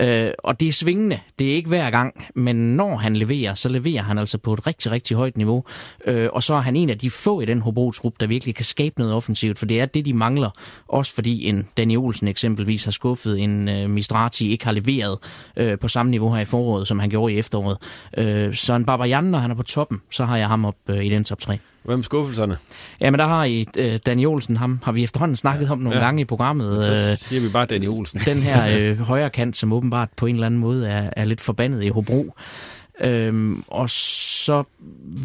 [0.00, 1.20] Øh, og det er svingende.
[1.38, 4.66] Det er ikke hver gang, men når han leverer, så leverer han altså på et
[4.66, 5.64] rigtig, rigtig højt niveau.
[6.06, 8.64] Øh, og så er han en af de få i den Hobro-trup, der virkelig kan
[8.64, 10.50] skabe noget offensivt, for det er det, de mangler.
[10.88, 15.18] Også fordi en Danny Olsen eksempelvis har skuffet, en øh, Mistrati ikke har leveret
[15.56, 17.78] øh, på samme niveau her i foråret, som han gjorde i efteråret.
[18.18, 21.04] Øh, så en Babayan, når han er på toppen, så har jeg ham op øh,
[21.04, 21.58] i den top 3.
[21.82, 22.58] Hvem er skuffelserne?
[23.00, 25.72] Jamen, der har I uh, Danny Olsen, ham har vi efterhånden snakket ja.
[25.72, 26.04] om nogle ja.
[26.04, 26.84] gange i programmet.
[26.84, 28.20] Så siger vi bare Danny Olsen.
[28.26, 31.40] den her uh, højre kant, som åbenbart på en eller anden måde er, er lidt
[31.40, 32.34] forbandet i Hobro.
[33.00, 34.64] Øhm, og så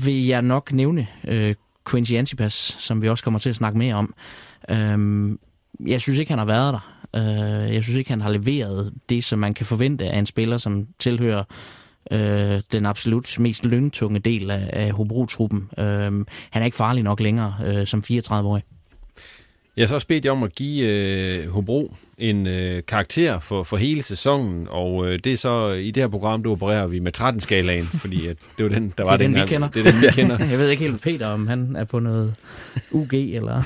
[0.03, 1.51] vil jeg nok nævne uh,
[1.89, 4.13] Quincy Antipas, som vi også kommer til at snakke mere om.
[4.69, 5.39] Øhm,
[5.85, 6.93] jeg synes ikke, han har været der.
[7.17, 10.57] Uh, jeg synes ikke, han har leveret det, som man kan forvente af en spiller,
[10.57, 11.43] som tilhører
[12.11, 15.69] øh, den absolut mest løntunge del af, af Hobro-truppen.
[15.77, 16.11] Øh,
[16.51, 18.63] han er ikke farlig nok længere øh, som 34-årig.
[19.77, 23.63] Jeg har så også bedt jer om at give øh, Hobro en øh, karakter for,
[23.63, 26.99] for hele sæsonen, og øh, det er så i det her program, du opererer vi
[26.99, 29.69] med 13-skalaen, fordi at det var den, der var det er den, den vi kender.
[29.69, 30.37] Det er den, vi kender.
[30.51, 32.35] Jeg ved ikke helt, Peter, om han er på noget
[32.91, 33.61] UG, eller...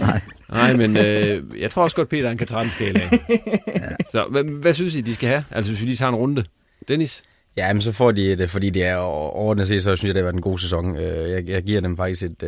[0.00, 0.20] Nej.
[0.52, 3.18] Nej, men øh, jeg tror også godt, Peter han kan 13-skalaen.
[3.28, 3.88] ja.
[4.12, 5.44] Så hvad, hvad synes I, de skal have?
[5.50, 6.44] Altså, hvis vi lige tager en runde.
[6.88, 7.22] Dennis?
[7.56, 10.20] Ja, men så får de det, fordi det er overordnet set, så synes jeg, det
[10.20, 10.96] har været en god sæson.
[10.96, 12.42] Øh, jeg, jeg giver dem faktisk et...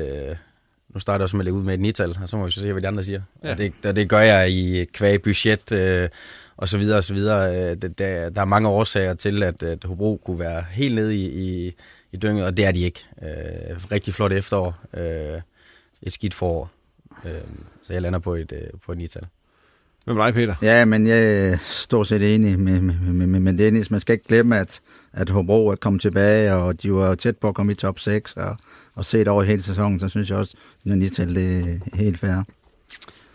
[0.94, 2.50] Nu starter jeg også med at lægge ud med et nital, og så må vi
[2.50, 3.22] så se, hvad de andre siger.
[3.44, 3.50] Ja.
[3.50, 6.08] Og, det, og det gør jeg i kvæg budget øh,
[6.56, 7.70] og så videre og så videre.
[7.70, 11.16] Øh, det, der, der er mange årsager til, at, at Hobro kunne være helt nede
[11.16, 11.74] i, i,
[12.12, 13.04] i dynget, og det er de ikke.
[13.22, 14.78] Øh, rigtig flot efterår.
[14.94, 15.40] Øh,
[16.02, 16.70] et skidt forår.
[17.24, 17.32] Øh,
[17.82, 19.26] så jeg lander på et, øh, på et nital.
[20.04, 20.54] Hvem er dig, Peter?
[20.62, 23.90] Ja, men jeg er stort set enig med, med, med, med Dennis.
[23.90, 24.80] Man skal ikke glemme, at,
[25.12, 28.32] at Hobro er kommet tilbage, og de var tæt på at komme i top 6,
[28.32, 28.56] og,
[29.00, 30.56] og set over hele sæsonen, så synes jeg også,
[30.90, 32.42] at Nital det er helt fair.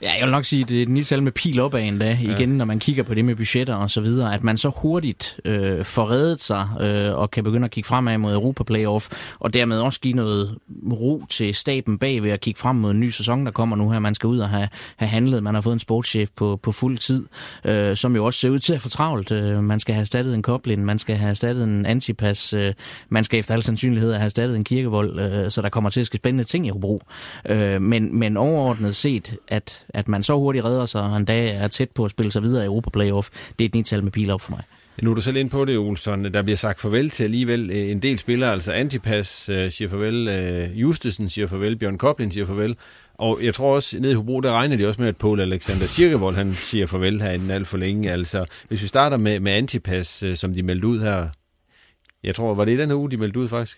[0.02, 2.36] Ja, jeg vil nok sige, det er lige selv med pil opad endda, ja.
[2.36, 5.40] igen, når man kigger på det med budgetter og så videre, at man så hurtigt
[5.46, 9.54] øh, får reddet sig øh, og kan begynde at kigge fremad mod Europa Playoff, og
[9.54, 10.58] dermed også give noget
[10.92, 13.90] ro til staben bag ved at kigge frem mod en ny sæson, der kommer nu
[13.90, 14.00] her.
[14.00, 15.44] Man skal ud og have, have handlet.
[15.44, 17.26] Man har fået en sportschef på, på fuld tid,
[17.66, 19.32] øh, som jo også ser ud til at få travlt.
[19.32, 22.74] Øh, man skal have erstattet en kobling, man skal have erstattet en antipas, øh,
[23.10, 26.06] man skal efter al sandsynlighed have erstattet en kirkevold, øh, så der kommer til at
[26.06, 27.02] ske spændende ting i Hobro.
[27.50, 31.56] Øh, men, men overordnet set, at at man så hurtigt redder sig, og en dag
[31.56, 34.12] er tæt på at spille sig videre i Europa Playoff, det er et nital med
[34.12, 34.64] pil op for mig.
[35.02, 36.24] Nu er du selv ind på det, Olsson.
[36.24, 40.28] Der bliver sagt farvel til alligevel øh, en del spillere, altså Antipas øh, siger farvel,
[40.28, 42.76] øh, Justesen siger farvel, Bjørn Koblin siger farvel,
[43.14, 45.86] og jeg tror også, nede i Hobro, der regner de også med, at Paul Alexander
[45.86, 48.12] Sirkevold, han siger farvel her inden alt for længe.
[48.12, 51.28] Altså, hvis vi starter med, med Antipas, øh, som de meldte ud her,
[52.24, 53.78] jeg tror, var det i den her uge, de meldte ud faktisk?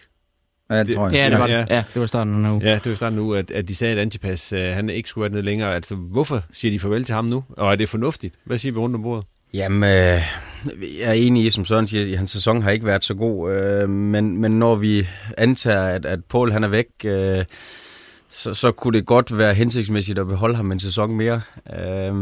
[0.70, 1.14] Ja, det tror jeg.
[1.14, 1.66] Ja, det var, ja.
[1.70, 2.62] ja, det var starten nu.
[2.64, 5.24] Ja, det var starten nu, at, at de sagde, at Antipas, uh, han ikke skulle
[5.24, 5.76] være ned længere.
[5.76, 7.44] Altså, hvorfor siger de farvel til ham nu?
[7.50, 8.36] Og er det fornuftigt?
[8.46, 9.26] Hvad siger vi rundt om bordet?
[9.54, 10.22] Jamen, øh,
[11.00, 13.52] jeg er enig i, som Søren siger, at hans sæson har ikke været så god.
[13.54, 17.46] Øh, men, men når vi antager, at, at Paul han er væk, øh,
[18.30, 21.42] så, så kunne det godt være hensigtsmæssigt at beholde ham en sæson mere.
[21.80, 22.14] Øh,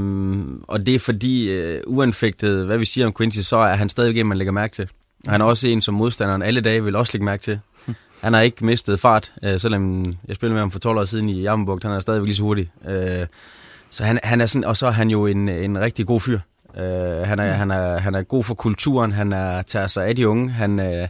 [0.67, 4.19] og det er fordi, øh, uanfægtet, hvad vi siger om Quincy, så er han stadig
[4.19, 4.87] en, man lægger mærke til.
[5.27, 7.59] Han er også en, som modstanderen alle dage vil også lægge mærke til.
[8.25, 11.29] Han har ikke mistet fart, øh, selvom jeg spillede med ham for 12 år siden
[11.29, 11.79] i Jammerburg.
[11.81, 12.71] Han er stadigvæk lige så hurtig.
[12.87, 13.27] Øh,
[13.89, 16.39] så han, han er sådan, og så er han jo en, en rigtig god fyr.
[16.77, 20.15] Øh, han, er, han, er, han er god for kulturen, han er, tager sig af
[20.15, 20.49] de unge.
[20.49, 21.07] Han, øh,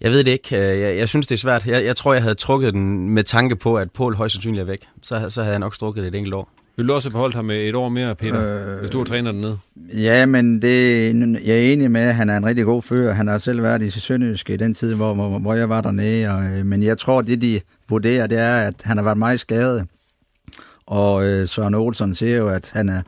[0.00, 0.56] jeg ved det ikke.
[0.56, 1.66] Øh, jeg, jeg synes, det er svært.
[1.66, 4.66] Jeg, jeg tror, jeg havde trukket den med tanke på, at Paul højst sandsynligt er
[4.66, 4.88] væk.
[5.02, 6.48] Så, så havde jeg nok strukket det et enkelt år.
[6.76, 9.32] Vil du også have beholdt ham et år mere, Peter, øh, hvis du har træner
[9.32, 9.58] dernede?
[9.94, 11.04] Ja, men det,
[11.46, 13.14] jeg er enig med, at han er en rigtig god fører.
[13.14, 16.28] Han har selv været i Sønderjyske i den tid, hvor, hvor, hvor jeg var dernede.
[16.28, 19.40] Og, øh, men jeg tror, det de vurderer, det er, at han har været meget
[19.40, 19.86] skadet.
[20.86, 23.02] Og øh, Søren Olsen siger jo, at han er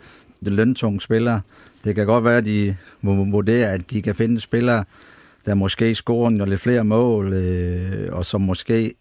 [0.45, 1.41] den løntung spiller.
[1.85, 4.85] Det kan godt være, at de vurderer, at de kan finde spillere,
[5.47, 8.95] der måske scorer lidt flere mål, øh, og som måske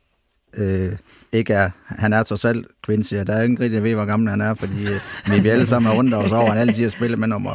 [0.58, 0.92] øh,
[1.32, 4.06] ikke er, han er trods alt Quincy, og der er ingen rigtig, der ved, hvor
[4.06, 4.86] gammel han er, fordi
[5.34, 7.54] øh, vi alle sammen er rundt os over, han altid har spillet med nummer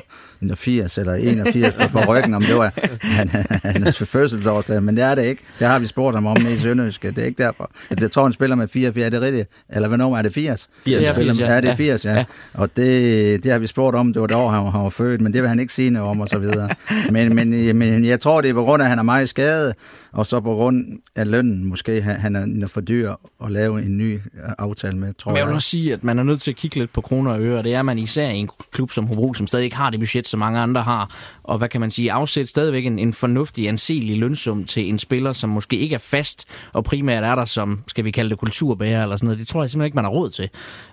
[0.54, 3.28] 80 eller 81 på, på ryggen, om det var han,
[3.62, 5.42] han, er fødselsdagsdag, men det er det ikke.
[5.58, 7.70] Det har vi spurgt ham om i Sønderjyske, det er ikke derfor.
[8.00, 9.48] Jeg tror, han spiller med 84, er det rigtigt?
[9.68, 10.68] Eller hvad nummer er det 80?
[10.84, 11.54] 80, ja, 80 ja.
[11.54, 12.12] ja, det er 80, ja.
[12.14, 12.24] ja.
[12.54, 15.20] Og det, det har vi spurgt om, det var det år, han, han var født,
[15.20, 16.68] men det vil han ikke sige noget om, og så videre.
[17.10, 19.74] Men, men, men jeg tror, det er på grund af, at han er meget skadet,
[20.12, 20.84] og så på grund
[21.16, 23.12] af lønnen måske, han, han er, for dyr
[23.44, 24.20] at lave en ny
[24.58, 25.48] aftale med, tror Men jeg jeg.
[25.48, 27.62] vil også sige, at man er nødt til at kigge lidt på kroner og øre.
[27.62, 30.26] Det er man især i en klub som Hobro, som stadig ikke har det budget,
[30.26, 31.16] som mange andre har.
[31.42, 35.32] Og hvad kan man sige, afsætte stadigvæk en, en fornuftig, anselig lønsum til en spiller,
[35.32, 39.02] som måske ikke er fast, og primært er der som, skal vi kalde det, kulturbærer
[39.02, 39.38] eller sådan noget.
[39.38, 40.48] Det tror jeg simpelthen ikke, man har råd til.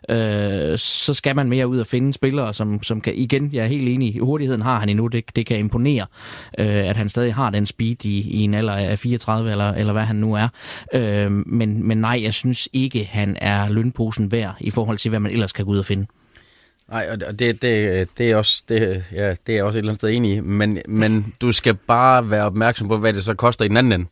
[0.09, 3.67] Øh, så skal man mere ud og finde spillere, som, som kan, igen, jeg er
[3.67, 6.05] helt enig, hurtigheden har han endnu, det, det kan imponere,
[6.59, 9.93] øh, at han stadig har den speed i, i en alder af 34, eller, eller
[9.93, 10.47] hvad han nu er.
[10.93, 15.19] Øh, men, men nej, jeg synes ikke, han er lønposen værd i forhold til, hvad
[15.19, 16.07] man ellers kan gå ud og finde.
[16.89, 19.91] Nej, og det, det, det, er også, det, ja, det er jeg også et eller
[19.91, 23.33] andet sted enig i, men, men du skal bare være opmærksom på, hvad det så
[23.33, 24.05] koster i den anden ende.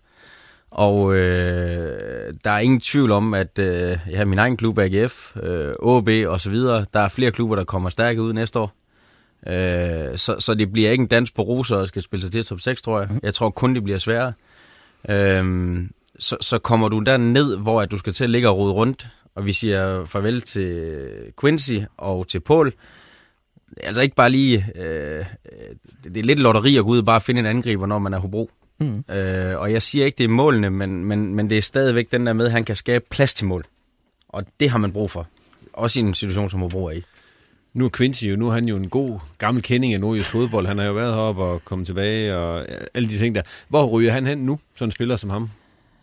[0.71, 5.37] Og øh, der er ingen tvivl om, at øh, jeg har min egen klub, AGF,
[5.43, 8.73] øh, OB og så videre, der er flere klubber, der kommer stærke ud næste år.
[9.47, 12.45] Øh, så, så det bliver ikke en dans på roser og skal spille sig til
[12.45, 13.09] top 6, tror jeg.
[13.23, 14.33] Jeg tror kun, det bliver sværere.
[15.09, 15.45] Øh,
[16.19, 18.73] så, så kommer du der ned, hvor at du skal til at ligge og rode
[18.73, 20.99] rundt, og vi siger farvel til
[21.41, 22.73] Quincy og til Paul.
[23.83, 24.65] Altså ikke bare lige...
[24.75, 25.25] Øh,
[26.03, 28.17] det er lidt lotteri at gå ud og bare finde en angriber, når man er
[28.17, 28.51] Hobro.
[28.79, 28.97] Mm.
[28.97, 32.27] Øh, og jeg siger ikke, det er målene, men, men, men det er stadigvæk den
[32.27, 33.65] der med, at han kan skabe plads til mål.
[34.29, 35.27] Og det har man brug for.
[35.73, 37.03] Også i en situation, som Hobro er i.
[37.73, 40.67] Nu er Quincy jo, nu er han jo en god gammel kending af nordjysk fodbold.
[40.67, 43.41] Han har jo været heroppe og kommet tilbage og alle de ting der.
[43.67, 45.49] Hvor ryger han hen nu, sådan en spiller som ham?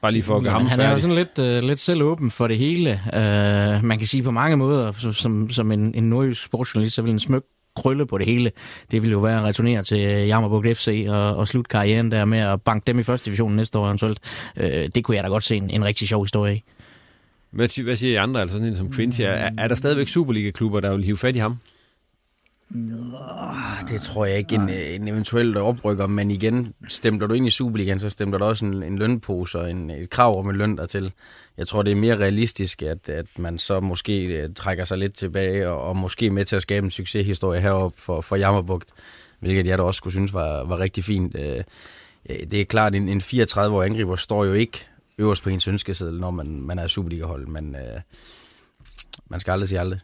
[0.04, 2.30] Bare lige for at gøre ham Han er jo sådan lidt, uh, lidt selv åben
[2.30, 3.00] for det hele.
[3.06, 7.12] Uh, man kan sige på mange måder, som, som en, en nordjysk sportsjournalist, så vil
[7.12, 7.42] en smøk
[7.76, 8.50] krølle på det hele.
[8.90, 12.38] Det ville jo være at returnere til Jammerbugt FC og, og slutte karrieren der med
[12.38, 14.18] at banke dem i første division næste år eventuelt.
[14.56, 16.62] Uh, det kunne jeg da godt se en, en rigtig sjov historie i.
[17.50, 19.20] Hvad, hvad siger I andre, altså sådan en som Quincy?
[19.20, 21.58] Er, er der stadigvæk Superliga-klubber, der vil hive fat i ham?
[23.88, 28.00] Det tror jeg ikke, en, en eventuel oprykker, men igen, stemmer du ind i Superligaen,
[28.00, 31.12] så stemmer der også en, en lønpose og en, et krav om en løn dertil.
[31.58, 35.68] Jeg tror, det er mere realistisk, at, at man så måske trækker sig lidt tilbage,
[35.68, 38.90] og, og måske med til at skabe en succeshistorie heroppe for, for Jammerbugt,
[39.40, 41.32] hvilket jeg da også skulle synes var, var rigtig fint.
[42.28, 44.86] Det er klart, en, en 34-årig angriber står jo ikke
[45.18, 48.00] øverst på ens ønskeseddel, når man, man er Superliga-hold, men øh,
[49.30, 50.00] man skal aldrig sige aldrig.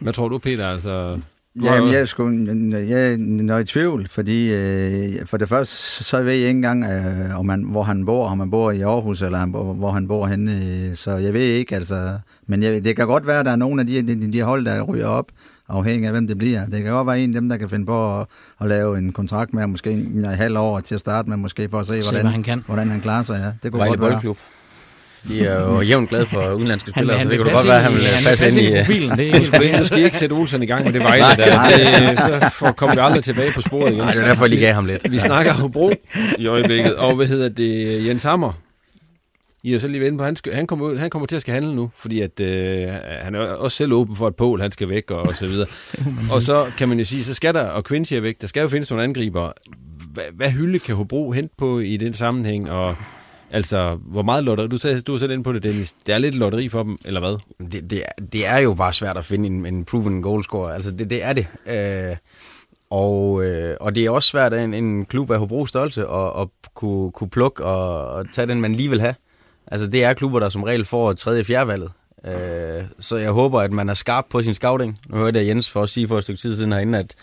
[0.00, 0.68] Hvad tror du, Peter?
[0.68, 1.20] Altså,
[1.62, 2.30] Jamen, jeg er, sgu,
[2.72, 6.84] jeg er noget i tvivl, fordi øh, for det første, så ved jeg ikke engang,
[6.84, 10.08] øh, om man, hvor han bor, om han bor i Aarhus, eller han, hvor han
[10.08, 13.52] bor henne, så jeg ved ikke, altså, men jeg, det kan godt være, at der
[13.52, 15.26] er nogle af de, de, de hold, der ryger op,
[15.68, 16.66] afhængig af, hvem det bliver.
[16.66, 18.26] Det kan godt være en af dem, der kan finde på at,
[18.60, 21.68] at lave en kontrakt med, måske en, en halv år til at starte med, måske
[21.68, 22.62] for at se, Se, hvordan, hvad han kan.
[22.66, 23.34] hvordan han klarer sig.
[23.44, 23.52] Ja.
[23.62, 24.34] Det kunne Vejle godt være.
[25.28, 27.82] De er jo jævnt glade for udenlandske spillere, han så det kunne godt være, at
[27.82, 28.60] han i- ville passe ind i...
[28.60, 30.84] ind i øh, profilen, det er helt Nu skal, I ikke sætte Olsen i gang
[30.84, 31.68] med det Vejle der.
[31.68, 33.98] Det, så får, kommer vi aldrig tilbage på sporet igen.
[33.98, 35.12] Nej, det er derfor, jeg lige gav ham lidt.
[35.12, 35.92] Vi snakker Hobro
[36.38, 38.52] i øjeblikket, og hvad hedder det, Jens Hammer.
[39.62, 41.36] I er jo så lige ved inde på, han, han, kommer, ud- han kommer til
[41.36, 42.88] at skal handle nu, fordi at, øh,
[43.22, 45.66] han er også selv åben for, at Pål han skal væk og, og så videre.
[46.32, 48.60] og så kan man jo sige, så skal der, og Quincy er væk, der skal
[48.60, 49.52] jo findes nogle angriber.
[50.12, 52.96] Hvad, hvad hylde kan Hobro hente på i den sammenhæng, og
[53.54, 56.18] altså, hvor meget lotteri, du, sagde, du er selv inde på det, Dennis, det er
[56.18, 57.66] lidt lotteri for dem, eller hvad?
[57.72, 60.72] det, det, er, det er jo bare svært at finde en, en proven goalscorer.
[60.72, 61.46] Altså, det, det er det.
[61.66, 62.16] Øh,
[62.90, 66.40] og, øh, og det er også svært at en, en klub af Hobro størrelse at,
[66.40, 69.14] at kunne, kunne plukke og, og tage den, man lige vil have.
[69.66, 71.90] Altså, det er klubber, der som regel får tredje fjerde valget.
[72.26, 74.98] Øh, så jeg håber, at man er skarp på sin scouting.
[75.08, 77.14] Nu hørte jeg Jens for at sige for et stykke tid siden herinde, at,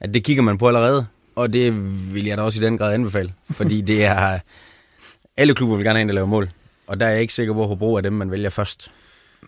[0.00, 1.06] at det kigger man på allerede.
[1.36, 1.74] Og det
[2.14, 3.32] vil jeg da også i den grad anbefale.
[3.50, 4.38] Fordi det er...
[5.36, 6.50] Alle klubber vil gerne have en, der laver mål.
[6.86, 8.90] Og der er jeg ikke sikker hvor Hobro er dem, man vælger først.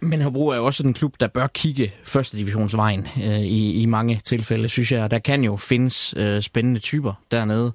[0.03, 3.87] Men Hobro er jo også en klub, der bør kigge første divisionsvejen øh, i, i
[3.87, 5.11] mange tilfælde, synes jeg.
[5.11, 7.73] Der kan jo findes øh, spændende typer dernede.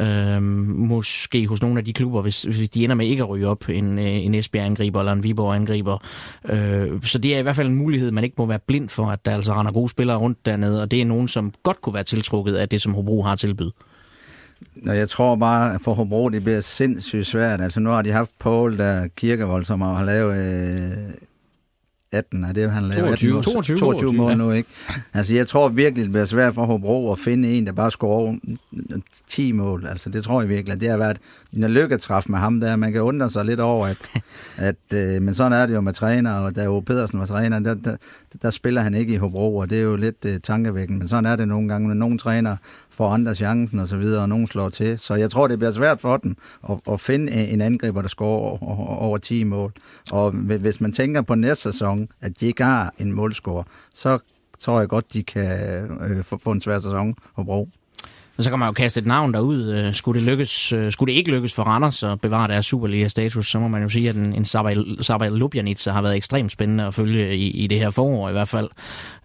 [0.00, 3.48] Øh, måske hos nogle af de klubber, hvis, hvis de ender med ikke at ryge
[3.48, 5.98] op, en, øh, en Esbjerg-angriber eller en Viborg-angriber.
[6.44, 9.06] Øh, så det er i hvert fald en mulighed, man ikke må være blind for,
[9.06, 11.94] at der altså render gode spillere rundt dernede, og det er nogen, som godt kunne
[11.94, 13.72] være tiltrukket af det, som Hobro har tilbydet.
[14.76, 17.60] Nå, jeg tror bare, at for Hobro, det bliver sindssygt svært.
[17.60, 21.14] Altså, nu har de haft Paul, der Kirkevold, som har lavet øh,
[22.12, 23.16] 18, er det, han laver?
[23.16, 23.28] 22.
[23.28, 24.36] 18 mål, 22, 22 mål ja.
[24.36, 24.68] nu, ikke?
[25.14, 28.18] Altså, jeg tror virkelig, det bliver svært for Hobro at finde en, der bare scorer
[28.20, 28.36] over
[29.26, 29.86] 10 mål.
[29.86, 30.80] Altså, det tror jeg virkelig.
[30.80, 31.18] Det har været
[31.52, 32.76] en lykketræf med ham der.
[32.76, 34.10] Man kan undre sig lidt over, at,
[34.68, 37.58] at øh, men sådan er det jo med træner, og da Ove Pedersen var træner,
[37.58, 37.96] der, der,
[38.42, 40.98] der spiller han ikke i Hobro, og det er jo lidt øh, tankevækkende.
[40.98, 42.56] Men sådan er det nogle gange, når nogle træner
[42.98, 44.98] får andre chancen og så videre, og nogen slår til.
[44.98, 46.36] Så jeg tror, det bliver svært for dem
[46.70, 49.72] at, at finde en angriber, der scorer over, over, 10 mål.
[50.12, 53.62] Og hvis man tænker på næste sæson, at de ikke har en målscorer,
[53.94, 54.18] så
[54.58, 55.50] tror jeg godt, de kan
[56.00, 57.68] øh, få, en svær sæson, Hobro.
[58.38, 59.64] Og så kan man jo kaste et navn derud.
[59.64, 63.50] Øh, skulle det, lykkes, øh, skulle det ikke lykkes for Randers at bevare deres Superliga-status,
[63.50, 64.44] så må man jo sige, at en, en
[65.00, 68.48] Sabaj Lubjanica har været ekstremt spændende at følge i, i det her forår i hvert
[68.48, 68.68] fald.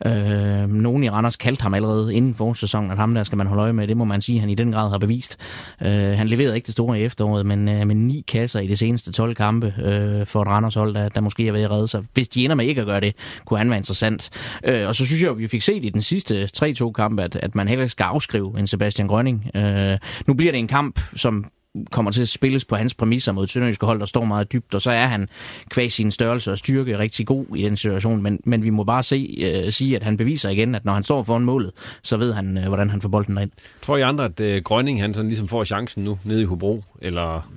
[0.06, 3.64] Øh, nogen i Randers kaldte ham allerede inden forårssæsonen, at ham der skal man holde
[3.64, 3.88] øje med.
[3.88, 5.38] Det må man sige, at han i den grad har bevist.
[5.82, 8.78] Øh, han leverede ikke det store i efteråret, men øh, med ni kasser i de
[8.78, 11.88] seneste 12 kampe øh, for et Randers hold, der, der måske er ved at redde
[11.88, 12.04] sig.
[12.14, 14.30] Hvis de ender med ikke at gøre det, kunne han være interessant.
[14.64, 17.36] Øh, og så synes jeg, at vi fik set i den sidste 3-2 kamp, at,
[17.36, 19.52] at man heller ikke skal afskrive en Sebastian Grønning.
[19.56, 21.46] Øh, nu bliver det en kamp, som
[21.92, 24.82] kommer til at spilles på hans præmisser mod Sønderjyske hold, der står meget dybt, og
[24.82, 25.28] så er han
[25.70, 29.04] kvæg sin størrelse og styrke rigtig god i den situation, men, men vi må bare
[29.04, 31.72] se, øh, sige, at han beviser igen, at når han står foran målet,
[32.04, 33.52] så ved han, øh, hvordan han får bolden derind.
[33.82, 36.84] Tror I andre, at øh, Grønning han sådan ligesom får chancen nu nede i Hobro,
[37.02, 37.50] eller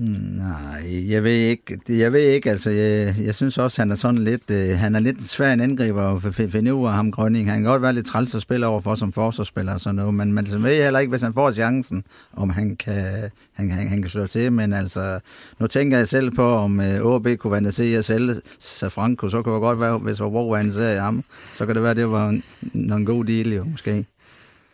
[0.00, 1.78] Nej, jeg ved ikke.
[1.88, 5.00] Jeg ved ikke, altså, jeg, jeg synes også, han er sådan lidt, øh, han er
[5.00, 7.50] lidt svær en angriber at finde ud af ham, Grønning.
[7.50, 10.14] Han kan godt være lidt træls at spille over for som forsvarsspiller og sådan noget,
[10.14, 13.04] men man ved heller ikke, hvis han får chancen, om han kan,
[13.52, 15.20] han, han, han kan slå til, men altså,
[15.60, 19.42] nu tænker jeg selv på, om øh, OB kunne vende se at sælge Safranco, så
[19.42, 22.28] kunne det godt være, hvis Hobro var ser ham, så kan det være, det var
[22.28, 24.06] en, en god deal jo, måske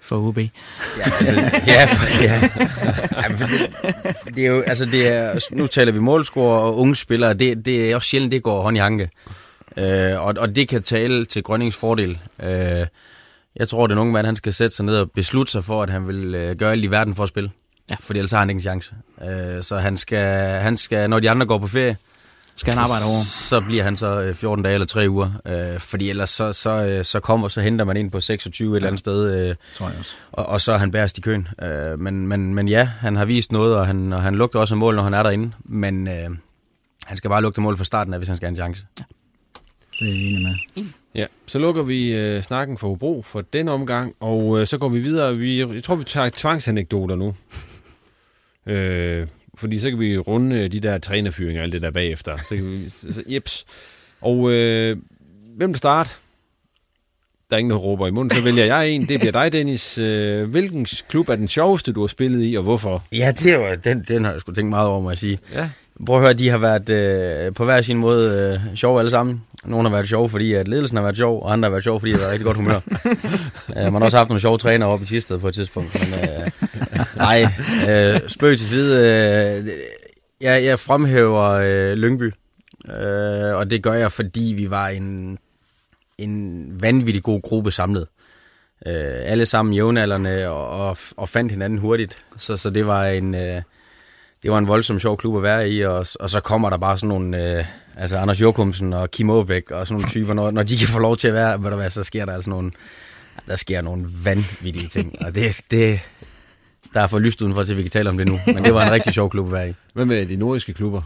[0.04, 0.38] for UB.
[0.38, 0.44] Ja,
[1.18, 1.88] altså, ja,
[2.22, 2.50] ja.
[3.22, 6.96] ja for det, det, er jo, altså det er, nu taler vi målscore og unge
[6.96, 9.10] spillere, det, det er også sjældent, det går hånd i hanke.
[9.76, 12.18] Øh, og, og det kan tale til Grønnings fordel.
[12.42, 12.86] Øh,
[13.56, 15.90] jeg tror, den unge mand, han skal sætte sig ned og beslutte sig for, at
[15.90, 17.50] han vil øh, gøre alt i verden for at spille.
[17.90, 17.96] Ja.
[18.00, 18.94] Fordi ellers har han ikke en chance.
[19.24, 21.96] Øh, så han skal, han skal, når de andre går på ferie,
[22.56, 23.22] skal han arbejde over?
[23.22, 25.30] Så bliver han så 14 øh, dage eller 3 uger.
[25.46, 28.76] Øh, fordi ellers så, så, øh, så kommer, så henter man ind på 26 et
[28.76, 29.48] eller andet sted.
[29.48, 30.12] Øh, tror jeg også.
[30.32, 31.48] Og, og så er han bærest i køen.
[31.62, 34.74] Øh, men, men, men ja, han har vist noget, og han, og han lugter også
[34.74, 35.52] af mål, når han er derinde.
[35.64, 36.30] Men øh,
[37.04, 38.84] han skal bare lugte mål fra starten af, hvis han skal have en chance.
[38.98, 39.04] Ja.
[40.00, 40.84] Det er jeg enig med.
[41.14, 44.88] Ja, så lukker vi øh, snakken for Hobro for den omgang, og øh, så går
[44.88, 45.36] vi videre.
[45.36, 47.34] Vi, jeg tror, vi tager tvangsanekdoter nu.
[48.72, 52.36] øh, fordi så kan vi runde de der trænerfyringer og alt det der bagefter.
[52.36, 53.64] Så kan vi, så, jeps.
[54.20, 54.96] Og øh,
[55.56, 56.10] hvem vil starte?
[57.50, 59.08] Der er ingen, der råber i munden, så vælger jeg en.
[59.08, 59.98] Det bliver dig, Dennis.
[59.98, 63.04] Øh, hvilken klub er den sjoveste, du har spillet i, og hvorfor?
[63.12, 65.38] Ja, det er jo, den, den har jeg sgu tænkt meget over, må jeg sige.
[65.52, 65.70] Ja.
[66.06, 69.42] Prøv at høre, de har været øh, på hver sin måde øh, sjove alle sammen.
[69.64, 72.00] Nogle har været sjove, fordi at ledelsen har været sjov, og andre har været sjove,
[72.00, 72.80] fordi de har været rigtig godt humør.
[73.68, 76.00] uh, man har også haft nogle sjove træner oppe i Tisted på et tidspunkt.
[76.00, 76.46] Men, uh,
[77.16, 78.98] nej, uh, spøg til side.
[78.98, 79.68] Uh,
[80.40, 82.32] jeg, jeg fremhæver uh, Lyngby,
[82.88, 85.38] uh, og det gør jeg, fordi vi var en,
[86.18, 88.06] en vanvittig god gruppe samlet.
[88.86, 88.92] Uh,
[89.24, 92.18] alle sammen jævnaldrende og, og, og fandt hinanden hurtigt.
[92.36, 93.34] Så, så det var en...
[93.34, 93.62] Uh,
[94.44, 96.98] det var en voldsom sjov klub at være i, og, og så kommer der bare
[96.98, 97.64] sådan nogle, øh,
[97.96, 100.98] altså Anders Jokumsen og Kim Aabæk og sådan nogle typer, når, når de kan få
[100.98, 102.70] lov til at være, hvad der hvad, så sker der altså nogle,
[103.46, 106.00] der sker nogle vanvittige ting, og det, det,
[106.94, 108.86] der er for lyst udenfor, til vi kan tale om det nu, men det var
[108.86, 109.74] en rigtig sjov klub at være i.
[109.94, 111.02] Hvad med de nordiske klubber?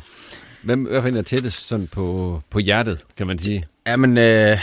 [0.69, 3.65] Hvem hvad finder tættest sådan på, på hjertet, kan man sige?
[3.87, 4.59] Jamen, øh,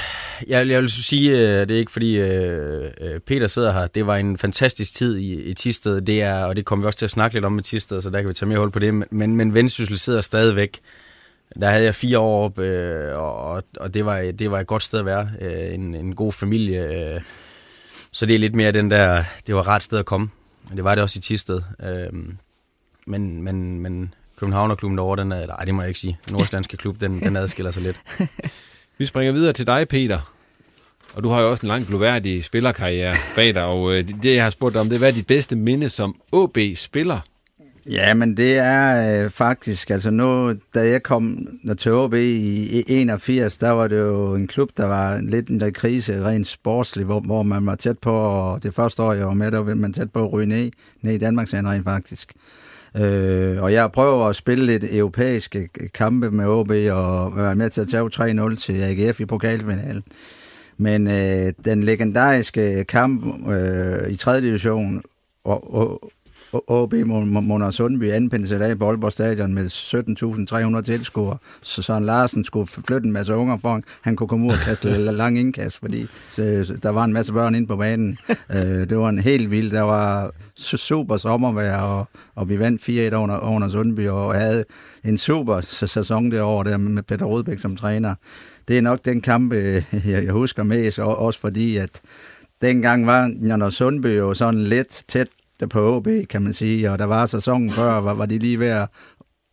[0.48, 3.88] jeg, jeg vil sige, øh, det er ikke fordi øh, øh Peter sidder her.
[3.88, 7.00] Det var en fantastisk tid i, i Tisted, det er, og det kommer vi også
[7.00, 8.80] til at snakke lidt om med Tisted, så der kan vi tage mere hold på
[8.80, 8.94] det.
[8.94, 10.80] Men, men Vendsyssel sidder stadigvæk.
[11.60, 14.84] Der havde jeg fire år op, øh, og, og det, var, det var et godt
[14.84, 15.30] sted at være.
[15.42, 17.14] Øh, en, en god familie.
[17.14, 17.22] Øh,
[18.12, 20.30] så det er lidt mere den der, det var et rart sted at komme.
[20.76, 21.62] Det var det også i Tisted.
[21.84, 22.20] Øh,
[23.08, 26.18] men, men, men Københavnerklubben derovre, den er, nej, det må jeg ikke sige.
[26.32, 28.02] Nordslandske klub, den, den adskiller sig lidt.
[28.98, 30.32] Vi springer videre til dig, Peter.
[31.14, 34.44] Og du har jo også en lang gloværdig spillerkarriere bag dig, og øh, det, jeg
[34.44, 37.20] har spurgt dig om, det er, hvad er dit bedste minde som OB-spiller?
[37.90, 43.58] Ja, men det er øh, faktisk, altså nu, da jeg kom til OB i 81,
[43.58, 47.20] der var det jo en klub, der var lidt en der krise, rent sportsligt, hvor,
[47.20, 49.94] hvor man var tæt på, og det første år, jeg var med, der var man
[49.94, 50.72] tæt på at ryge ned,
[51.02, 52.34] ned i Danmarks rent faktisk.
[52.98, 57.82] Øh, og jeg prøver at spille lidt europæiske kampe med OB og være med til
[57.82, 60.04] at tage 3-0 til AGF i pokalfinalen.
[60.78, 64.42] Men øh, den legendariske kamp øh, i 3.
[64.42, 65.02] division
[65.44, 66.12] og, og,
[66.54, 72.68] OB Mona Sundby anpindte sig på Aalborg Stadion med 17.300 tilskuere, så Søren Larsen skulle
[72.68, 76.78] flytte en masse unger for, han kunne komme ud og kaste lang indkast, fordi så,
[76.84, 78.18] der var en masse børn inde på banen.
[78.30, 83.16] Øh, det var en helt vild, der var super sommervejr, og, og vi vandt 4-1
[83.16, 84.64] under, under Sundby, og havde
[85.04, 88.16] en super sæson derovre der med Peter Rodbæk som træner.
[88.68, 92.02] Det er nok den kamp, øh, jeg husker mest, også fordi, at
[92.62, 95.28] dengang var Jørgen Sundby jo sådan lidt tæt
[95.60, 98.60] der på OB, kan man sige, og der var sæsonen før, var, var de lige
[98.60, 98.88] ved at,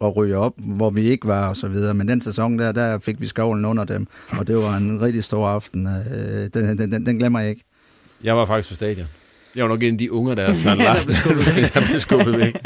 [0.00, 1.94] at ryge op, hvor vi ikke var og så videre.
[1.94, 4.06] Men den sæson der, der fik vi skovlen under dem,
[4.38, 5.86] og det var en rigtig stor aften.
[5.86, 7.64] Øh, den, den, den, den glemmer jeg ikke.
[8.24, 9.06] Jeg var faktisk på stadion.
[9.56, 11.12] Jeg var nok en af de unger, der Søren Larsen,
[11.74, 12.56] der blev skubbet væk.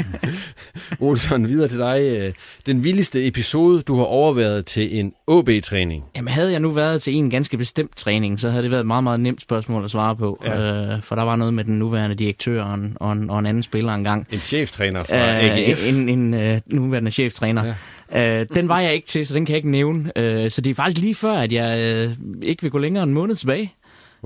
[1.01, 2.19] Olsson, videre til dig.
[2.19, 2.33] Øh,
[2.67, 6.05] Den vildeste episode, du har overværet til en OB-træning.
[6.17, 8.87] Jamen, havde jeg nu været til en ganske bestemt træning, så havde det været et
[8.87, 10.43] meget, meget nemt spørgsmål at svare på.
[10.45, 10.95] Ja.
[10.95, 13.47] Øh, for der var noget med den nuværende direktør og en, og en, og en
[13.47, 14.27] anden spiller engang.
[14.31, 15.89] En cheftræner fra AGF.
[15.89, 17.75] En, en uh, nuværende cheftræner.
[18.13, 18.41] Ja.
[18.41, 19.99] Uh, den var jeg ikke til, så den kan jeg ikke nævne.
[19.99, 22.13] Uh, så det er faktisk lige før, at jeg uh,
[22.43, 23.75] ikke vil gå længere end en måned tilbage.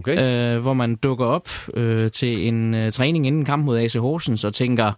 [0.00, 0.54] Okay.
[0.56, 4.44] øh, hvor man dukker op øh, til en øh, træning inden kamp mod AC Horsens
[4.44, 4.92] og tænker,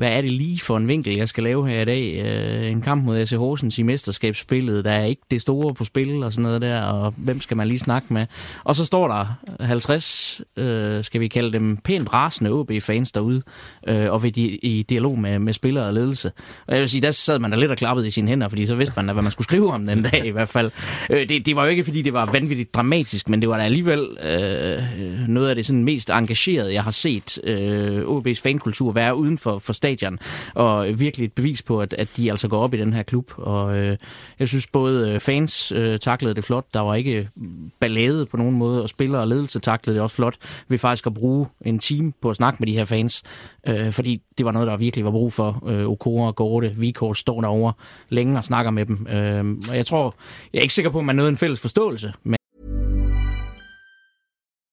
[0.00, 2.20] hvad er det lige for en vinkel, jeg skal lave her i dag?
[2.24, 6.22] Øh, en kamp mod AC Horsens i mesterskabsspillet, der er ikke det store på spil
[6.22, 8.26] og sådan noget der, og hvem skal man lige snakke med?
[8.64, 9.26] Og så står der
[9.60, 13.42] 50, øh, skal vi kalde dem, pænt rasende OB-fans derude,
[13.88, 16.32] øh, og ved de, i dialog med, med spillere og ledelse.
[16.66, 18.66] Og jeg vil sige, der sad man da lidt og klappede i sine hænder, fordi
[18.66, 20.70] så vidste man da, hvad man skulle skrive om den dag i hvert fald.
[21.10, 23.62] Øh, det, det var jo ikke, fordi det var vanvittigt dramatisk, men det var da
[23.62, 24.82] alligevel øh,
[25.28, 29.58] noget af det sådan mest engagerede, jeg har set øh, OB's fankultur være uden for,
[29.58, 30.18] for stadion,
[30.54, 33.32] og virkelig et bevis på, at, at de altså går op i den her klub.
[33.36, 33.96] Og øh,
[34.38, 38.36] jeg synes både øh, fans øh, taklede det flot, der var ikke mm, ballade på
[38.36, 40.36] nogen måde, og spillere og ledelse taklede det også flot
[40.68, 43.22] ved faktisk at bruge en time på at snakke med de her fans,
[43.66, 45.68] øh, fordi det var noget, der virkelig var brug for.
[45.68, 47.72] Øh, Okora, Gorte, Vikor står derovre
[48.08, 49.06] længe og snakker med dem.
[49.06, 50.14] Øh, og jeg tror,
[50.52, 52.39] jeg er ikke sikker på, at man nåede en fælles forståelse, men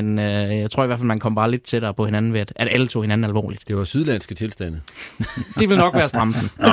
[0.00, 2.40] Men øh, jeg tror i hvert fald, man kom bare lidt tættere på hinanden ved,
[2.40, 3.68] at, at alle tog hinanden alvorligt.
[3.68, 4.80] Det var sydlandske tilstande.
[5.58, 6.50] det vil nok være stramsen.
[6.58, 6.68] Nå,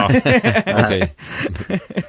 [0.86, 1.08] okay.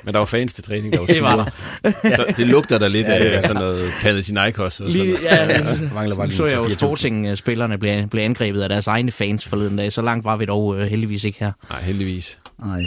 [0.05, 2.17] Men der var fans til træning, der var Det var der.
[2.17, 4.81] Så det lugter der lidt af ja, sådan noget Panathinaikos.
[4.81, 5.59] Og Lige, sådan ja.
[5.59, 6.75] Der mangler bare lige så jeg jo 3-4.000.
[6.75, 9.93] Sporting-spillerne blev, blev angrebet af deres egne fans forleden dag.
[9.93, 11.53] Så langt var vi dog øh, heldigvis ikke her.
[11.71, 12.39] Nej, heldigvis.
[12.65, 12.83] Nej.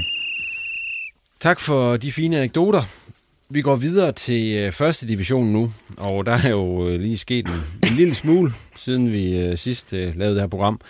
[1.40, 2.84] Tak for de fine anekdoter.
[3.50, 7.48] Vi går videre til øh, første division nu, og der er jo øh, lige sket
[7.48, 10.82] en, en lille smule, siden vi øh, sidst lavede det her program.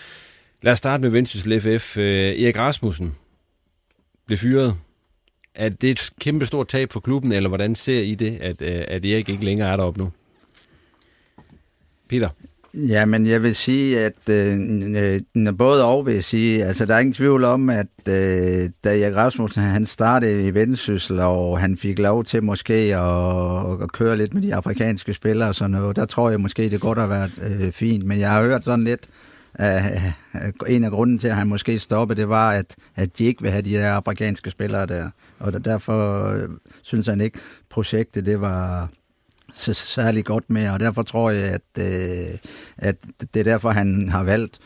[0.61, 1.97] Lad os starte med Vendsyssel FF.
[1.97, 3.15] Erik Rasmussen
[4.25, 4.75] blev fyret.
[5.55, 9.05] Er det et kæmpe stort tab for klubben, eller hvordan ser I det, at, at
[9.05, 10.11] Erik ikke længere er deroppe nu?
[12.09, 12.29] Peter?
[12.73, 14.59] Ja, men jeg vil sige, at øh,
[15.35, 18.99] øh både og vil jeg sige, altså der er ingen tvivl om, at øh, da
[18.99, 24.17] Erik Rasmussen han startede i Vendsyssel, og han fik lov til måske at, at køre
[24.17, 27.07] lidt med de afrikanske spillere og sådan noget, der tror jeg måske, det godt har
[27.07, 29.07] været øh, fint, men jeg har hørt sådan lidt,
[29.53, 30.01] at
[30.67, 33.51] en af grunden til, at han måske stoppede, det var, at, at de ikke vil
[33.51, 35.09] have de der afrikanske spillere der,
[35.39, 36.49] og derfor øh,
[36.81, 38.89] synes han ikke, projektet det var
[39.53, 42.37] så særlig godt med, og derfor tror jeg, at, øh,
[42.77, 42.95] at
[43.33, 44.59] det er derfor, han har valgt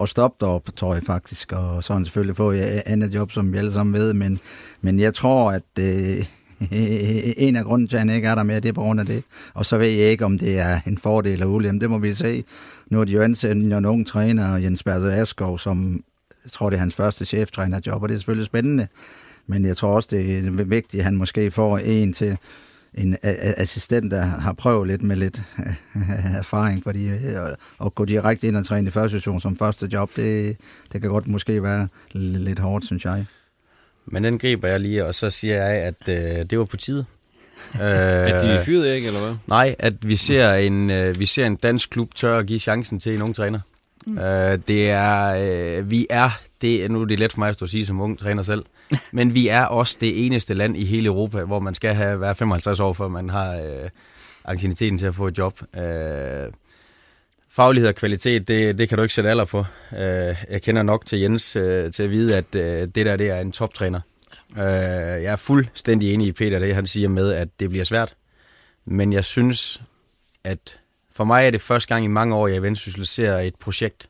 [0.00, 3.32] at stoppe deroppe, tror jeg faktisk, og så har han selvfølgelig fået et andet job,
[3.32, 4.40] som vi alle sammen ved, men,
[4.80, 6.26] men jeg tror, at øh,
[7.46, 9.06] en af grunden til, at han ikke er der mere, det er på grund af
[9.06, 9.24] det.
[9.54, 11.82] Og så ved jeg ikke, om det er en fordel eller ulempe.
[11.82, 12.44] Det må vi se.
[12.90, 16.04] Nu er de jo ansat en ung træner, Jens Bertel Askov, som
[16.44, 18.88] jeg tror, det er hans første cheftrænerjob, og det er selvfølgelig spændende.
[19.46, 22.38] Men jeg tror også, det er vigtigt, at han måske får en til
[22.94, 25.42] en assistent, der har prøvet lidt med lidt
[26.34, 27.08] erfaring, fordi
[27.84, 30.56] at gå direkte ind og træne i første situation som første job, det,
[30.92, 33.26] det kan godt måske være lidt hårdt, synes jeg.
[34.06, 37.04] Men den griber jeg lige, og så siger jeg, at øh, det var på tide.
[37.80, 39.34] at de fyrede ikke, eller hvad?
[39.48, 43.00] Nej, at vi ser en, øh, vi ser en dansk klub tør at give chancen
[43.00, 43.60] til en ung træner.
[44.06, 44.18] Mm.
[44.18, 45.34] Øh, det er,
[45.78, 46.30] øh, vi er,
[46.62, 48.64] det, nu er det let for mig at stå og sige som ung træner selv,
[49.12, 52.36] men vi er også det eneste land i hele Europa, hvor man skal have været
[52.36, 53.90] 55 år, før man har øh,
[54.44, 55.60] ancieniteten til at få et job.
[55.76, 56.52] Øh,
[57.50, 59.58] faglighed og kvalitet, det, det kan du ikke sætte alder på.
[59.92, 63.30] Øh, jeg kender nok til Jens øh, til at vide, at øh, det der det
[63.30, 64.00] er en toptræner.
[64.56, 64.62] Øh,
[65.22, 68.14] jeg er fuldstændig enig i Peter, det han siger med, at det bliver svært.
[68.84, 69.82] Men jeg synes,
[70.44, 70.78] at
[71.12, 74.08] for mig er det første gang i mange år, jeg i Vendsyssel ser et projekt,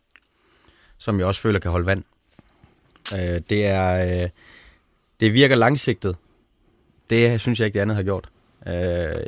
[0.98, 2.04] som jeg også føler kan holde vand.
[3.14, 4.22] Øh, det er...
[4.22, 4.28] Øh,
[5.22, 6.16] det virker langsigtet.
[7.10, 8.28] Det synes jeg ikke, det andet har gjort.
[8.66, 8.72] Øh,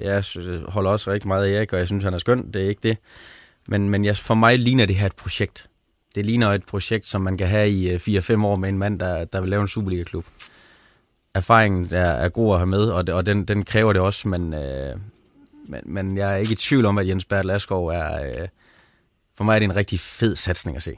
[0.02, 0.24] jeg
[0.68, 2.50] holder også rigtig meget af Erik, og jeg synes, han er skøn.
[2.52, 2.96] Det er ikke det.
[3.68, 5.66] Men, men jeg, for mig ligner det her et projekt.
[6.14, 9.00] Det ligner et projekt, som man kan have i øh, 4-5 år med en mand,
[9.00, 10.24] der, der vil lave en Superliga-klub.
[11.34, 14.28] Erfaringen er, er god at have med, og, det, og den, den kræver det også,
[14.28, 14.96] men, øh,
[15.68, 18.22] men, men jeg er ikke i tvivl om, at Jens Bert Laskov er...
[18.22, 18.48] Øh,
[19.36, 20.96] for mig er det en rigtig fed satsning at se.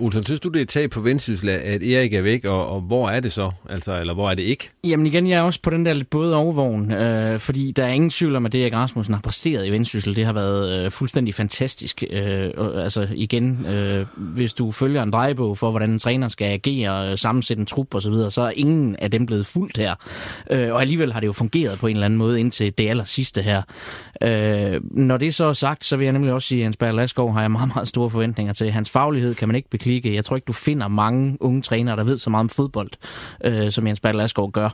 [0.00, 2.80] Olsen, synes du, det er et tag på Vendsyssel, at Erik er væk, og, og
[2.80, 3.50] hvor er det så?
[3.68, 4.70] Altså, eller hvor er det ikke?
[4.84, 7.88] Jamen igen, jeg er også på den der lidt både overvogn, øh, fordi der er
[7.88, 10.90] ingen tvivl om, at det, Erik Rasmussen har præsteret i Vendsyssel, det har været øh,
[10.90, 12.04] fuldstændig fantastisk.
[12.10, 16.44] Øh, og, altså igen, øh, hvis du følger en drejebog for, hvordan en træner skal
[16.44, 19.76] agere, øh, sammensætte en trup osv., så, videre, så er ingen af dem blevet fuldt
[19.76, 19.94] her.
[20.50, 23.04] Øh, og alligevel har det jo fungeret på en eller anden måde indtil det aller
[23.04, 23.62] sidste her.
[24.22, 26.94] Øh, når det så er sagt, så vil jeg nemlig også sige, at Hans Berg
[26.94, 28.70] Laskov har jeg meget, meget store forventninger til.
[28.70, 30.14] Hans faglighed kan man ikke klikke.
[30.14, 32.90] Jeg tror ikke, du finder mange unge trænere, der ved så meget om fodbold,
[33.44, 34.70] øh, som Jens Bertel Asgaard gør.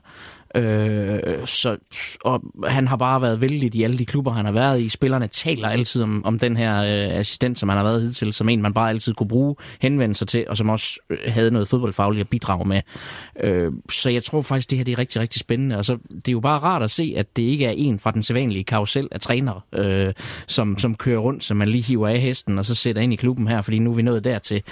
[0.56, 1.76] Øh, så,
[2.24, 4.88] og han har bare været vældig i alle de klubber, han har været i.
[4.88, 8.48] Spillerne taler altid om, om den her øh, assistent, som han har været hidtil, som
[8.48, 11.68] en, man bare altid kunne bruge, henvende sig til, og som også øh, havde noget
[11.68, 12.80] fodboldfagligt at bidrage med.
[13.40, 15.76] Øh, så jeg tror faktisk, det her det er rigtig, rigtig spændende.
[15.76, 18.10] Og så, det er jo bare rart at se, at det ikke er en fra
[18.10, 20.12] den sædvanlige karusel af trænere, øh,
[20.46, 23.16] som, som kører rundt, som man lige hiver af hesten, og så sætter ind i
[23.16, 24.62] klubben her, fordi nu er vi nået dertil.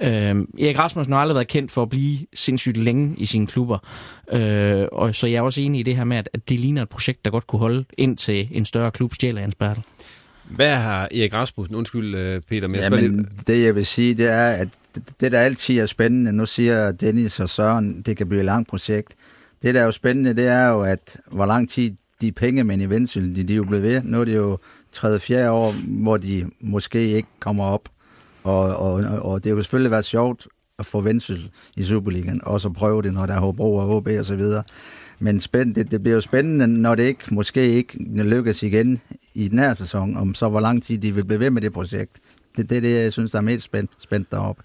[0.00, 3.78] Øh, Erik Rasmussen har aldrig været kendt for at blive sindssygt længe i sine klubber.
[4.32, 6.88] Øh, og så jeg er også enig i det her med, at det ligner et
[6.88, 9.82] projekt, der godt kunne holde ind til en større klub stjæler Jens Bertel.
[10.44, 14.30] Hvad har Erik Rasmussen, undskyld øh, Peter, men, ja, men det jeg vil sige, det
[14.30, 14.68] er, at
[15.20, 18.68] det, der altid er spændende, nu siger Dennis og Søren, det kan blive et langt
[18.68, 19.14] projekt.
[19.62, 21.90] Det, der er jo spændende, det er jo, at hvor lang tid
[22.20, 24.02] de pengemænd i Vendsyssel, de, de er jo blevet ved.
[24.04, 24.58] Nu er det jo
[24.92, 25.72] tredje, fjerde år,
[26.02, 27.88] hvor de måske ikke kommer op.
[28.44, 32.60] Og, og, og det har jo selvfølgelig været sjovt at få Vendsyssel i Superligaen, og
[32.60, 34.62] så prøve det, når der er Hobro og HB og så videre.
[35.18, 39.00] Men spænd, det, det bliver jo spændende, når det ikke, måske ikke lykkes igen
[39.34, 41.72] i den her sæson, om så hvor lang tid de vil blive ved med det
[41.72, 42.20] projekt.
[42.56, 44.62] Det er det, det, jeg synes, der er mest spændt, spændt deroppe.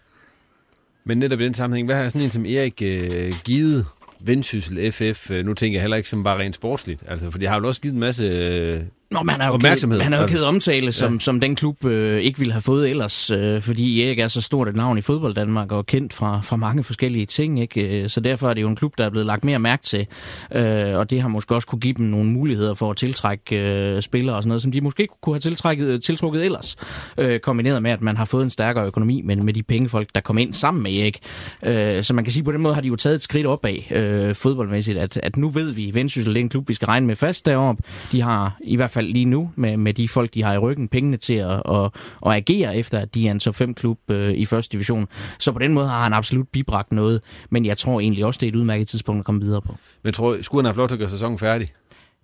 [1.06, 3.86] Men netop i den sammenhæng, hvad har sådan en som Erik øh, givet
[4.20, 5.32] Vendsyssel FF?
[5.32, 7.68] Øh, nu tænker jeg heller ikke som bare rent sportsligt, altså, for de har jo
[7.68, 8.82] også givet en masse øh,
[9.12, 9.98] Nå, men han har jo opmærksomhed.
[9.98, 11.20] Givet, han har jo givet omtale, som, ja.
[11.20, 14.68] som den klub øh, ikke ville have fået ellers, øh, fordi Erik er så stort
[14.68, 17.62] et navn i fodbold Danmark og kendt fra, fra mange forskellige ting.
[17.62, 18.04] Ikke?
[18.04, 20.08] Øh, så derfor er det jo en klub, der er blevet lagt mere mærke til,
[20.52, 24.02] øh, og det har måske også kunne give dem nogle muligheder for at tiltrække øh,
[24.02, 26.76] spillere og sådan noget, som de måske kunne have tiltrækket, tiltrukket ellers,
[27.18, 30.22] øh, kombineret med, at man har fået en stærkere økonomi, men med de pengefolk, der
[30.22, 31.20] kom ind sammen med Erik.
[31.64, 33.92] Øh, så man kan sige, på den måde har de jo taget et skridt opad
[33.92, 37.08] øh, fodboldmæssigt, at, at nu ved vi, at Vendsyssel er en klub, vi skal regne
[37.08, 37.84] med fast deroppe.
[38.12, 40.88] De har i hvert fald lige nu med, med de folk, de har i ryggen,
[40.88, 41.90] pengene til at, at,
[42.26, 45.08] at agere efter, at de er en top 5 klub øh, i første division.
[45.40, 48.48] Så på den måde har han absolut bibragt noget, men jeg tror egentlig også, det
[48.48, 49.76] er et udmærket tidspunkt at komme videre på.
[50.04, 51.68] Men tror, skulle han have flot at gøre sæsonen færdig?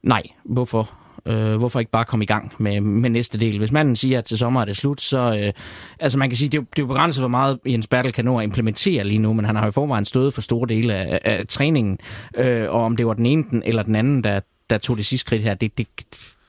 [0.04, 0.90] Nej, hvorfor?
[1.26, 3.58] Øh, hvorfor ikke bare komme i gang med, med næste del?
[3.58, 5.40] Hvis manden siger, at til sommer er det slut, så...
[5.44, 5.54] Øh,
[6.00, 8.26] altså man kan sige, det er, det er jo begrænset, hvor meget Jens Bertel kan
[8.26, 10.94] nå at implementere lige nu, men han har jo i forvejen stået for store dele
[10.94, 11.98] af, af træningen.
[12.38, 15.06] Øh, og om det var den ene den, eller den anden, der, der tog det
[15.06, 15.88] sidste skridt her, det, det,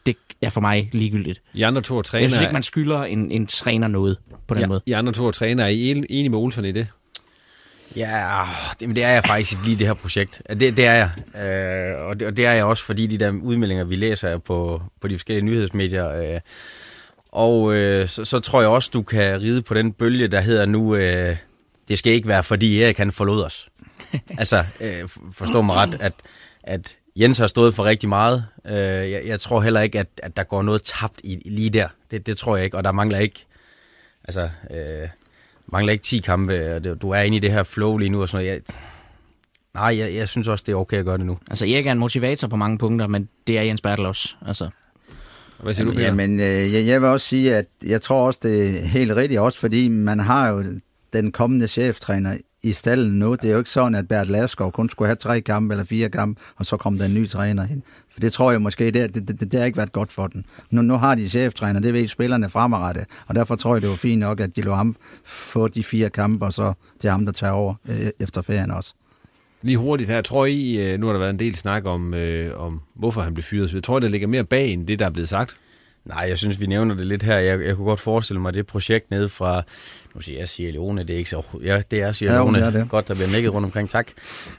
[0.07, 1.43] det er for mig ligegyldigt.
[1.55, 2.23] I andre to træner...
[2.23, 4.81] Jeg synes ikke, man skylder en, en træner noget på den ja, måde.
[4.87, 6.87] I andre to træner, er I enige med Olsen i det?
[7.97, 8.45] Ja,
[8.81, 10.43] det, men det er jeg faktisk lige det her projekt.
[10.51, 11.11] Det, det er jeg.
[11.43, 14.83] Øh, og, det, og det er jeg også, fordi de der udmeldinger, vi læser på,
[15.01, 16.35] på de forskellige nyhedsmedier.
[16.35, 16.41] Øh,
[17.29, 20.67] og øh, så, så tror jeg også, du kan ride på den bølge, der hedder
[20.67, 21.37] nu, øh,
[21.89, 23.69] det skal ikke være, fordi Erik han forlod os.
[24.39, 26.13] altså, øh, forstå mig ret, at,
[26.63, 28.47] at Jens har stået for rigtig meget.
[28.67, 28.75] Øh,
[29.11, 31.89] jeg, jeg tror heller ikke, at, at der går noget tabt i, lige der.
[32.11, 33.47] Det, det tror jeg ikke, og der mangler ikke...
[34.25, 35.09] Altså, øh,
[35.67, 38.29] mangler ikke 10 kampe, og du er inde i det her flow lige nu og
[38.29, 38.63] sådan noget.
[38.69, 38.77] Jeg,
[39.75, 41.39] nej, jeg, jeg synes også, det er okay at gøre det nu.
[41.51, 44.35] Altså, Erik er en motivator på mange punkter, men det er Jens Bertel også.
[44.47, 44.69] Altså.
[45.63, 46.07] Hvad siger du, Peter?
[46.07, 49.41] Jamen, øh, jeg, jeg vil også sige, at jeg tror også, det er helt rigtigt,
[49.41, 50.65] også fordi man har jo
[51.13, 53.35] den kommende cheftræner i stallen nu.
[53.35, 56.09] Det er jo ikke sådan, at Bert Laskov kun skulle have tre kampe eller fire
[56.09, 57.83] kampe, og så kom der en ny træner ind.
[58.11, 60.45] For det tror jeg måske, det, det, det, det har ikke været godt for den.
[60.71, 63.97] Nu, nu har de cheftræner, det ved spillerne fremadrettet, og derfor tror jeg, det var
[63.97, 64.95] fint nok, at de lå ham
[65.25, 68.95] få de fire kampe, og så det ham, der tager over øh, efter ferien også.
[69.63, 72.61] Lige hurtigt her, tror I, øh, nu har der været en del snak om, øh,
[72.61, 75.07] om hvorfor han blev fyret, så jeg tror, der ligger mere bag end det, der
[75.07, 75.57] er blevet sagt.
[76.05, 77.39] Nej, jeg synes, vi nævner det lidt her.
[77.39, 79.63] Jeg, jeg kunne godt forestille mig det projekt nede fra,
[80.15, 82.67] nu siger jeg Sierra Leone, det er ikke så, ja, det er Sierra Leone, ja,
[82.67, 82.91] det er det.
[82.91, 84.09] godt, der bliver mækket rundt omkring, tak.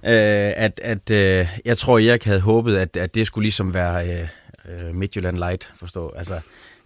[0.03, 4.09] Øh, at, at øh, jeg tror, Erik havde håbet, at, at det skulle ligesom være
[4.09, 4.27] øh,
[4.87, 6.13] øh, Midtjylland Light, forstå.
[6.15, 6.33] Altså,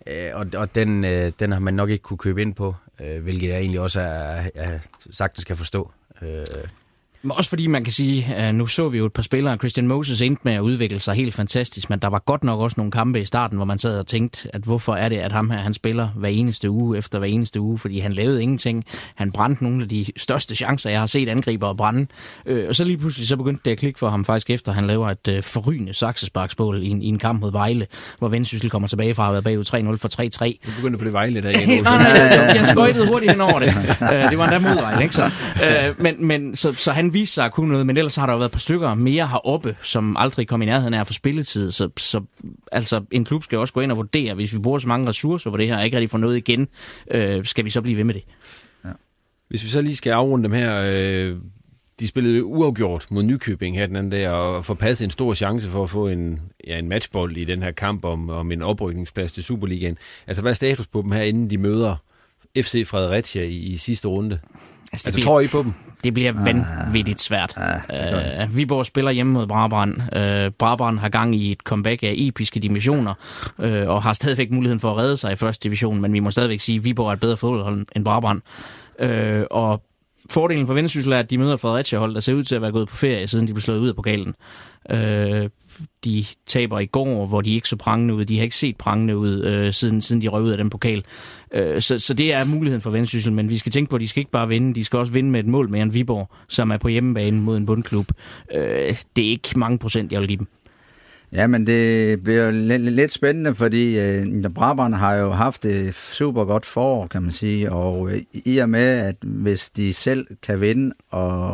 [0.08, 3.24] øh, og og den, øh, den har man nok ikke kunne købe ind på, øh,
[3.24, 4.80] hvilket jeg egentlig også er, er,
[5.12, 5.92] sagtens kan forstå.
[6.22, 6.46] Øh,
[7.22, 9.88] Men også fordi man kan sige, at nu så vi jo et par spillere, Christian
[9.88, 12.92] Moses endte med at udvikle sig helt fantastisk, men der var godt nok også nogle
[12.92, 15.58] kampe i starten, hvor man sad og tænkte, at hvorfor er det, at ham her,
[15.58, 18.86] han spiller hver eneste uge efter hver eneste uge, fordi han lavede ingenting.
[19.16, 22.08] Han brændte nogle af de største chancer, jeg har set angriber brænde.
[22.46, 24.88] Øh, og så lige pludselig så begyndte det at klikke for ham faktisk efter, han
[24.88, 27.88] laver et øh, forrygende saksesparksmål i, en, i en kamp mod Vejle,
[28.20, 30.58] hvor Vendsyssel kommer tilbage fra at være bagud 3-0 for 3-3.
[30.66, 31.84] Du begyndte på det Vejle der igen.
[31.84, 32.12] nej, nej,
[32.56, 33.68] jeg, skøjtede hurtigt hen over det.
[34.14, 35.26] Øh, det var endda modvejle, ikke så?
[35.26, 38.34] Øh, men, men så, så han viste sig at kunne noget, men ellers har der
[38.34, 41.14] jo været et par stykker mere heroppe, som aldrig kom i nærheden af at få
[41.14, 41.72] spilletid.
[41.72, 42.22] Så, så
[42.72, 45.52] altså, en klub skal også gå ind og vurdere, hvis vi bruger så mange ressourcer
[45.52, 46.68] på det her, og ikke rigtig får noget igen,
[47.12, 48.24] øh, skal vi så blive ved med det.
[48.86, 48.90] Ja.
[49.50, 51.38] Hvis vi så lige skal afrunde dem her, øh,
[52.00, 55.84] de spillede uafgjort mod Nykøbing her den anden dag, og forpassede en stor chance for
[55.84, 59.44] at få en, ja, en matchbold i den her kamp om, om en oprykningsplads til
[59.44, 59.98] Superligaen.
[60.28, 61.96] Altså, hvad er status på dem her, inden de møder
[62.58, 64.40] FC Fredericia i, i sidste runde?
[64.92, 65.74] Altså, altså bliver, tror I på dem?
[66.04, 67.54] Det bliver vanvittigt svært.
[67.58, 69.96] Ah, uh, Viborg spiller hjemme mod Brabrand.
[70.16, 73.14] Uh, Brabrand har gang i et comeback af episke dimensioner,
[73.58, 76.32] uh, og har stadigvæk muligheden for at redde sig i første division, men vi må
[76.32, 78.42] stadigvæk sige, at Viborg er et bedre fodboldhold end Brabrand.
[79.04, 79.84] Uh, og
[80.30, 82.88] fordelen for Vendsyssel er, at de møder Fredericia-hold, der ser ud til at være gået
[82.88, 84.36] på ferie, siden de blev slået ud af pokalen.
[84.92, 85.50] Øh,
[86.06, 88.26] de taber i går, hvor de ikke så prangende ud.
[88.26, 91.04] De har ikke set prangende ud, øh, siden, siden de røg ud af den pokal.
[91.54, 94.08] Øh, så, så det er muligheden for Vendsyssel, men vi skal tænke på, at de
[94.08, 96.72] skal ikke bare vinde, de skal også vinde med et mål mere end Viborg, som
[96.72, 98.06] er på hjemmebane mod en bundklub.
[98.54, 100.48] Øh, det er ikke mange procent, jeg vil give dem.
[101.32, 106.66] Ja, men det bliver lidt spændende, fordi øh, Brabant har jo haft et super godt
[106.66, 110.92] forår, kan man sige, og øh, i og med, at hvis de selv kan vinde,
[111.12, 111.52] og,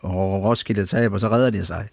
[0.00, 1.88] og Roskilde taber, så redder de sig.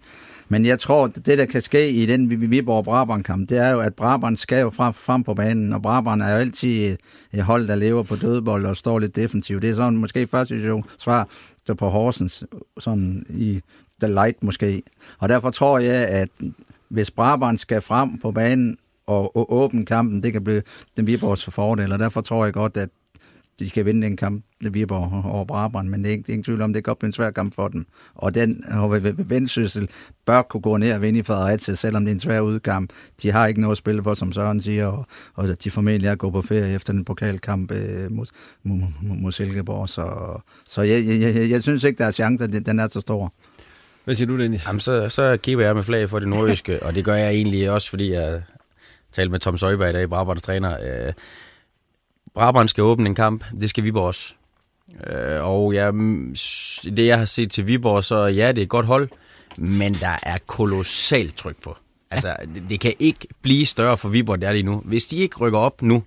[0.50, 4.40] Men jeg tror, det der kan ske i den Viborg-Brabant-kamp, det er jo, at Brabant
[4.40, 6.98] skal jo frem, frem på banen, og Brabant er jo altid øh,
[7.34, 9.62] et, hold, der lever på dødbold og står lidt defensivt.
[9.62, 11.28] Det er sådan måske første situation svar
[11.78, 12.44] på Horsens,
[12.80, 13.62] sådan i
[14.02, 14.84] the light måske.
[15.20, 16.30] Og derfor tror jeg, at
[16.90, 18.78] hvis Brabant skal frem på banen
[19.08, 20.62] og åbne kampen, det kan blive
[20.98, 22.90] den Viborgs fordel, og derfor tror jeg godt, at
[23.60, 26.34] de skal vinde den kamp, det Viborg over Brabant, men det er ikke, det er
[26.34, 27.86] ingen tvivl om, det kan godt blive en svær kamp for dem.
[28.16, 28.64] Og den
[29.18, 29.90] Vendsyssel
[30.26, 32.90] bør kunne gå ned og vinde i Fredericia, selvom det er en svær udkamp.
[33.22, 36.16] De har ikke noget at spille for, som Søren siger, og, og de formentlig er
[36.16, 38.26] gået på ferie efter den pokalkamp øh, mod,
[38.64, 39.90] mod, mod Silkeborg.
[39.90, 43.00] Så, så jeg, jeg, jeg, jeg synes ikke, der er chance, at den er så
[43.00, 43.34] stor.
[44.06, 44.68] Hvad siger du, Dennis?
[44.68, 47.72] Jamen, så, så kigger jeg med flag for det nordjyske, og det gør jeg egentlig
[47.72, 48.42] også, fordi jeg
[49.12, 51.06] talte med Tom Søjberg i dag, Brabands træner.
[51.08, 51.14] Øh,
[52.34, 54.34] Brabrand skal åbne en kamp, det skal Viborg også.
[55.08, 56.36] Øh, og ja, mm,
[56.84, 59.10] det jeg har set til Viborg, så ja, det er et godt hold,
[59.58, 61.78] men der er kolossalt tryk på.
[62.12, 64.82] Altså, det, det kan ikke blive større for Viborg, det er lige nu.
[64.86, 66.04] Hvis de ikke rykker op nu,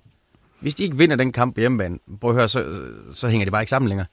[0.61, 2.65] hvis de ikke vinder den kamp på hjemmebane, prøv at høre, så,
[3.13, 4.07] så hænger det bare ikke sammen længere.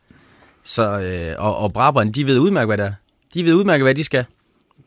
[0.63, 2.93] Så, øh, og, og Brabrand, de ved udmærket, hvad det er.
[3.36, 4.25] De ved udmærket, hvad de skal.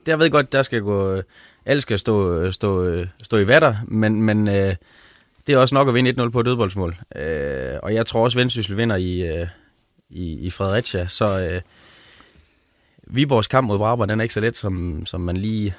[0.07, 1.23] Der ved godt, der skal gå...
[1.67, 4.75] Alle skal stå, stå, stå i vatter, men, men øh,
[5.47, 6.97] det er også nok at vinde 1-0 på et dødboldsmål.
[7.17, 9.47] Øh, og jeg tror også, Vendsyssel vinder i, øh,
[10.11, 11.07] i, i Fredericia.
[11.07, 11.61] Så øh,
[13.03, 15.75] Viborgs kamp mod Brabrand, den er ikke så let, som, som man lige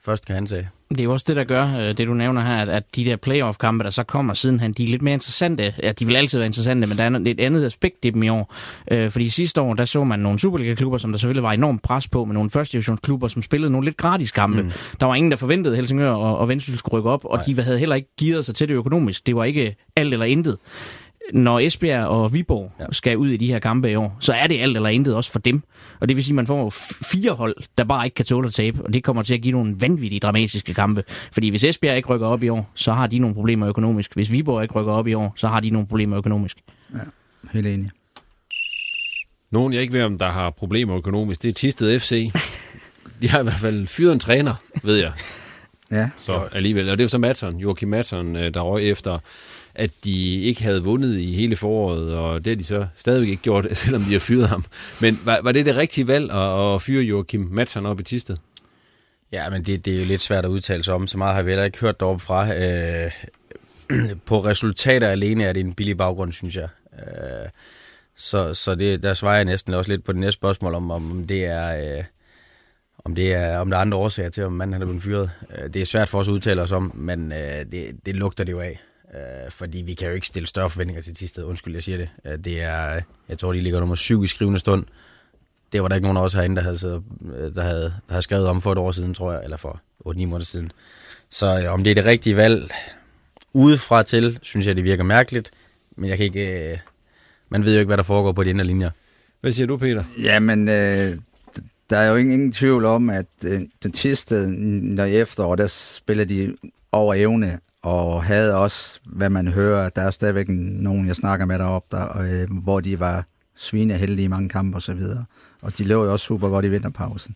[0.00, 0.70] først kan antage.
[0.94, 3.16] Det er jo også det, der gør, øh, det du nævner her, at de der
[3.16, 5.74] playoff-kampe, der så kommer sidenhen, de er lidt mere interessante.
[5.82, 8.28] Ja, de vil altid være interessante, men der er et andet aspekt i dem i
[8.28, 8.54] år.
[8.90, 12.08] Øh, fordi sidste år, der så man nogle Superliga-klubber, som der selvfølgelig var enormt pres
[12.08, 14.62] på, med nogle første divisionsklubber, som spillede nogle lidt gratis kampe.
[14.62, 14.70] Mm.
[15.00, 17.44] Der var ingen, der forventede Helsingør og, og Vendsyssel skulle rykke op, og Nej.
[17.44, 19.26] de havde heller ikke givet sig til det økonomisk.
[19.26, 20.58] Det var ikke alt eller intet
[21.32, 22.84] når Esbjerg og Viborg ja.
[22.92, 25.32] skal ud i de her kampe i år, så er det alt eller intet også
[25.32, 25.62] for dem.
[26.00, 26.70] Og det vil sige, at man får
[27.12, 29.52] fire hold, der bare ikke kan tåle at tabe, og det kommer til at give
[29.52, 31.04] nogle vanvittige dramatiske kampe.
[31.08, 34.14] Fordi hvis Esbjerg ikke rykker op i år, så har de nogle problemer økonomisk.
[34.14, 36.56] Hvis Viborg ikke rykker op i år, så har de nogle problemer økonomisk.
[36.94, 36.98] Ja,
[37.52, 37.90] helt enig.
[39.50, 42.30] Nogen, jeg ikke ved, om der har problemer økonomisk, det er Tisted FC.
[43.22, 45.12] De har i hvert fald fyret en træner, ved jeg.
[45.90, 46.10] Ja.
[46.20, 46.90] Så alligevel.
[46.90, 49.18] Og det er jo så Madsen, Joachim Madsen, øh, der røg efter
[49.74, 53.42] at de ikke havde vundet i hele foråret, og det har de så stadigvæk ikke
[53.42, 54.64] gjort, selvom de har fyret ham.
[55.00, 58.36] Men var, var det det rigtige valg at, at fyre Joachim Madsen op i Tisted?
[59.32, 61.06] Ja, men det, det er jo lidt svært at udtale sig om.
[61.06, 62.54] Så meget har vi heller ikke hørt deroppe fra.
[62.54, 63.12] Øh,
[64.26, 66.68] på resultater alene er det en billig baggrund, synes jeg.
[66.98, 67.48] Øh,
[68.16, 71.24] så så det, der svarer jeg næsten også lidt på det næste spørgsmål, om, om
[71.28, 71.96] det er...
[71.98, 72.04] Øh,
[73.04, 75.30] om det er om der er andre årsager til, om manden er blevet fyret.
[75.58, 78.44] Øh, det er svært for os at udtale os om, men øh, det, det lugter
[78.44, 78.80] det jo af.
[79.14, 81.44] Øh, fordi vi kan jo ikke stille større forventninger til Tisted.
[81.44, 82.08] Undskyld, jeg siger det.
[82.24, 84.84] Øh, det er, jeg tror, de ligger nummer syv i skrivende stund.
[85.72, 87.02] Det var der ikke nogen af os herinde, der havde, så,
[87.34, 89.80] øh, der havde, der havde skrevet om for et år siden, tror jeg, eller for
[90.06, 90.70] 8-9 måneder siden.
[91.30, 92.70] Så øh, om det er det rigtige valg
[93.52, 95.50] udefra til, synes jeg, det virker mærkeligt.
[95.96, 96.70] Men jeg kan ikke...
[96.72, 96.78] Øh,
[97.48, 98.90] man ved jo ikke, hvad der foregår på de indre linjer.
[99.40, 100.04] Hvad siger du, Peter?
[100.22, 101.18] Jamen, øh,
[101.90, 105.66] der er jo ingen, ingen tvivl om, at øh, den sidste når i efterår, der
[105.66, 106.56] spiller de
[106.92, 111.58] over evne, og havde også, hvad man hører, der er stadigvæk nogen, jeg snakker med
[111.58, 113.24] deroppe, der, øh, hvor de var
[113.56, 114.90] svineheldige i mange kampe osv.
[114.90, 115.24] Og,
[115.62, 117.34] og de lå jo også super godt i vinterpausen.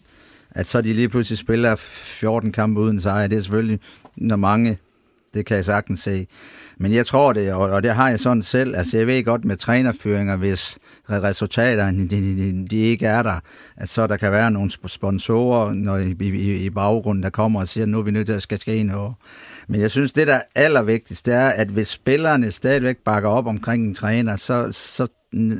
[0.50, 3.80] At så de lige pludselig spiller 14 kampe uden sejr, det er selvfølgelig,
[4.16, 4.78] når mange,
[5.34, 6.26] det kan jeg sagtens se.
[6.76, 8.76] Men jeg tror det, og, og det har jeg sådan selv.
[8.76, 10.78] Altså jeg ved godt med trænerføringer, hvis
[11.10, 13.40] resultaterne de, de, de ikke er der,
[13.76, 17.68] at så der kan være nogle sponsorer når i, i, i baggrunden, der kommer og
[17.68, 19.14] siger, nu er vi nødt til at skal ske noget.
[19.68, 23.46] Men jeg synes, det der er allervigtigst, det er, at hvis spillerne stadigvæk bakker op
[23.46, 25.06] omkring en træner, så, så,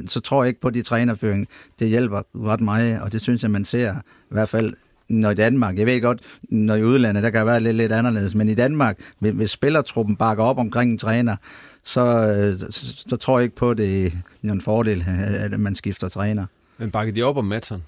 [0.07, 1.47] så tror jeg ikke på de trænerføring.
[1.79, 4.75] Det hjælper ret meget, og det synes jeg, man ser i hvert fald
[5.09, 8.35] når i Danmark, jeg ved godt, når i udlandet, der kan være lidt, lidt anderledes,
[8.35, 11.37] men i Danmark, hvis spillertruppen bakker op omkring en træner,
[11.85, 14.07] så, så, så tror jeg ikke på, det
[14.45, 15.05] er en fordel,
[15.39, 16.47] at man skifter træner.
[16.79, 17.83] Men bakker de op om Madsen?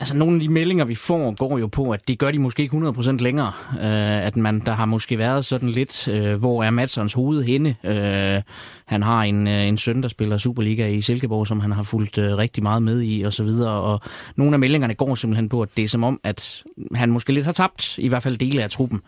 [0.00, 2.62] Altså, nogle af de meldinger, vi får, går jo på, at det gør de måske
[2.62, 3.52] ikke 100% længere.
[3.72, 7.76] Øh, at man, der har måske været sådan lidt, øh, hvor er Madsons hoved henne?
[7.84, 8.42] Øh,
[8.86, 12.18] han har en, øh, en søn, der spiller Superliga i Silkeborg, som han har fulgt
[12.18, 13.70] øh, rigtig meget med i, og så videre.
[13.70, 14.00] Og
[14.36, 16.62] nogle af meldingerne går simpelthen på, at det er som om, at
[16.94, 19.00] han måske lidt har tabt, i hvert fald dele af truppen.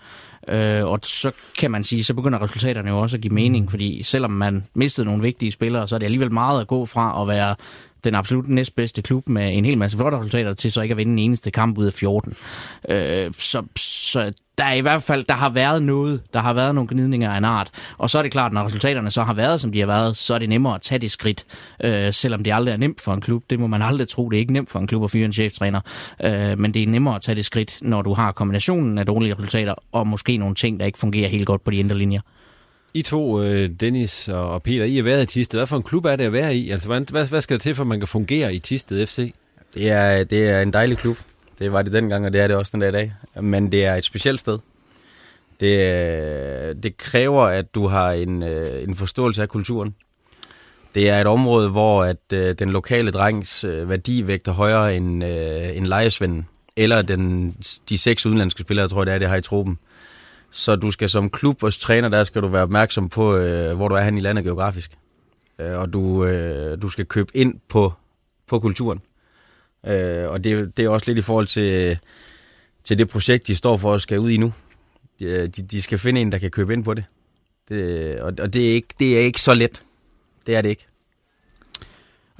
[0.48, 4.02] Øh, og så kan man sige, så begynder resultaterne jo også at give mening, fordi
[4.02, 7.28] selvom man mistede nogle vigtige spillere, så er det alligevel meget at gå fra at
[7.28, 7.54] være
[8.04, 11.12] den absolut næstbedste klub med en hel masse flotte resultater til så ikke at vinde
[11.12, 12.34] en eneste kamp ud af 14.
[12.88, 16.74] Øh, så, så der er i hvert fald, der har været noget, der har været
[16.74, 17.94] nogle gnidninger af en art.
[17.98, 20.34] Og så er det klart, når resultaterne så har været, som de har været, så
[20.34, 21.44] er det nemmere at tage det skridt,
[21.84, 23.42] øh, selvom det aldrig er nemt for en klub.
[23.50, 25.32] Det må man aldrig tro, det er ikke nemt for en klub at fyre en
[25.32, 25.80] cheftræner.
[26.24, 29.34] Øh, men det er nemmere at tage det skridt, når du har kombinationen af dårlige
[29.34, 32.20] resultater, og måske nogle ting, der ikke fungerer helt godt på de indre linjer.
[32.94, 35.58] I to, øh, Dennis og Peter, I har været i Tisted.
[35.58, 36.70] Hvad for en klub er det at være i?
[36.70, 39.34] Altså, hvad, hvad skal der til, for at man kan fungere i Tisted FC?
[39.74, 41.16] Det er, det er en dejlig klub.
[41.58, 43.12] Det var det dengang, og det er det også den dag i dag.
[43.40, 44.58] Men det er et specielt sted.
[45.60, 49.94] Det, øh, det kræver, at du har en, øh, en forståelse af kulturen.
[50.94, 55.24] Det er et område, hvor at øh, den lokale drengs værdi vægter højere end,
[55.76, 56.46] end lejesvenden.
[56.76, 57.50] Eller den,
[57.88, 59.78] de seks udenlandske spillere, tror jeg det er, det har i truppen.
[60.52, 63.88] Så du skal som klub og træner, der skal du være opmærksom på, øh, hvor
[63.88, 64.90] du er hen i landet geografisk.
[65.58, 67.92] Øh, og du, øh, du skal købe ind på,
[68.46, 69.00] på kulturen.
[69.86, 71.98] Øh, og det, det er også lidt i forhold til,
[72.84, 74.52] til det projekt, de står for at skal ud i nu.
[75.18, 77.04] De, øh, de, de skal finde en, der kan købe ind på det.
[77.68, 79.82] det og og det, er ikke, det er ikke så let.
[80.46, 80.86] Det er det ikke.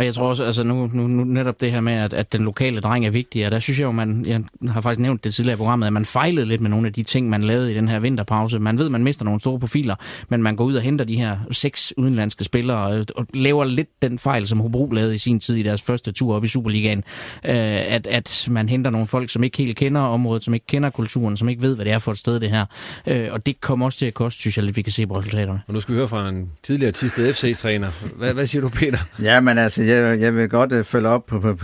[0.03, 2.45] Og jeg tror også, altså nu, nu, nu netop det her med, at, at den
[2.45, 5.35] lokale dreng er vigtig, og der synes jeg jo, man, jeg har faktisk nævnt det
[5.35, 7.75] tidligere i programmet, at man fejlede lidt med nogle af de ting, man lavede i
[7.75, 8.59] den her vinterpause.
[8.59, 9.95] Man ved, man mister nogle store profiler,
[10.29, 13.89] men man går ud og henter de her seks udenlandske spillere, og, og laver lidt
[14.03, 16.99] den fejl, som Hobro lavede i sin tid i deres første tur op i Superligaen.
[17.45, 17.55] Øh,
[17.95, 21.37] at, at man henter nogle folk, som ikke helt kender området, som ikke kender kulturen,
[21.37, 22.65] som ikke ved, hvad det er for et sted, det her.
[23.07, 25.19] Øh, og det kommer også til at koste, synes jeg, lidt vi kan se på
[25.19, 25.61] resultaterne.
[25.67, 28.17] Og nu skal vi høre fra en tidligere Tisted FC-træner.
[28.17, 28.99] Hvad, hvad siger du, Peter?
[29.23, 31.55] Ja, men altså, jeg, jeg vil godt uh, følge op på, på,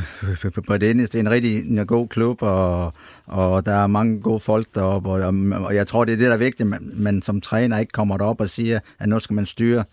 [0.43, 1.11] på, på, på Dennis.
[1.11, 2.93] Det er en rigtig en god klub, og,
[3.27, 6.33] og der er mange gode folk deroppe, og, og jeg tror, det er det, der
[6.33, 9.47] er vigtigt, man, man som træner ikke kommer derop og siger, at nu skal man
[9.47, 9.85] styre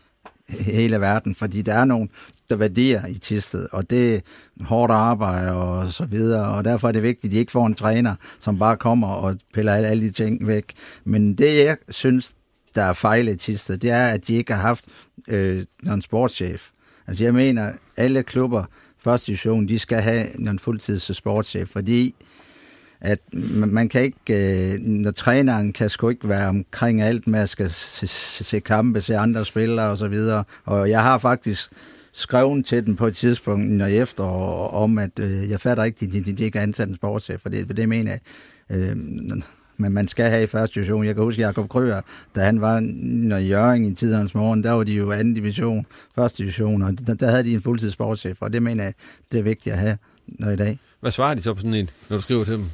[0.50, 2.10] hele verden, fordi der er nogle
[2.50, 4.20] der værdier i Tisted, og det er
[4.62, 7.76] hårdt arbejde og så videre, og derfor er det vigtigt, at de ikke får en
[7.76, 10.74] træner, som bare kommer og piller alle, alle de ting væk.
[11.04, 12.34] Men det, jeg synes,
[12.76, 14.86] der er fejl i Tisted, det er, at de ikke har haft
[15.28, 16.70] øh, en sportschef.
[17.08, 18.64] Altså jeg mener, alle klubber,
[18.98, 22.16] første division, de skal have en fuldtids sportschef, fordi
[23.02, 23.20] at
[23.68, 27.70] man kan ikke, øh, når træneren kan sgu ikke være omkring alt med at skal
[27.72, 28.08] se,
[28.44, 30.44] se kampe, se andre spillere og så videre.
[30.66, 31.72] Og jeg har faktisk
[32.12, 34.24] skrevet til dem på et tidspunkt når efter
[34.74, 37.42] om, at øh, jeg fatter ikke, at de, de, de ikke er ansat en sportschef,
[37.42, 38.20] for det, for det mener jeg.
[38.78, 38.98] Øh,
[39.78, 41.06] men man skal have i første division.
[41.06, 42.02] Jeg kan huske Jakob Krøger,
[42.36, 46.44] da han var når Jørgen i tidernes morgen, der var de jo anden division, første
[46.44, 48.94] division, og der, der havde de en fuldtidssportschef, og det mener jeg,
[49.32, 49.98] det er vigtigt at have
[50.28, 50.80] når i dag.
[51.00, 52.66] Hvad svarer de så på sådan en, når du skriver til dem?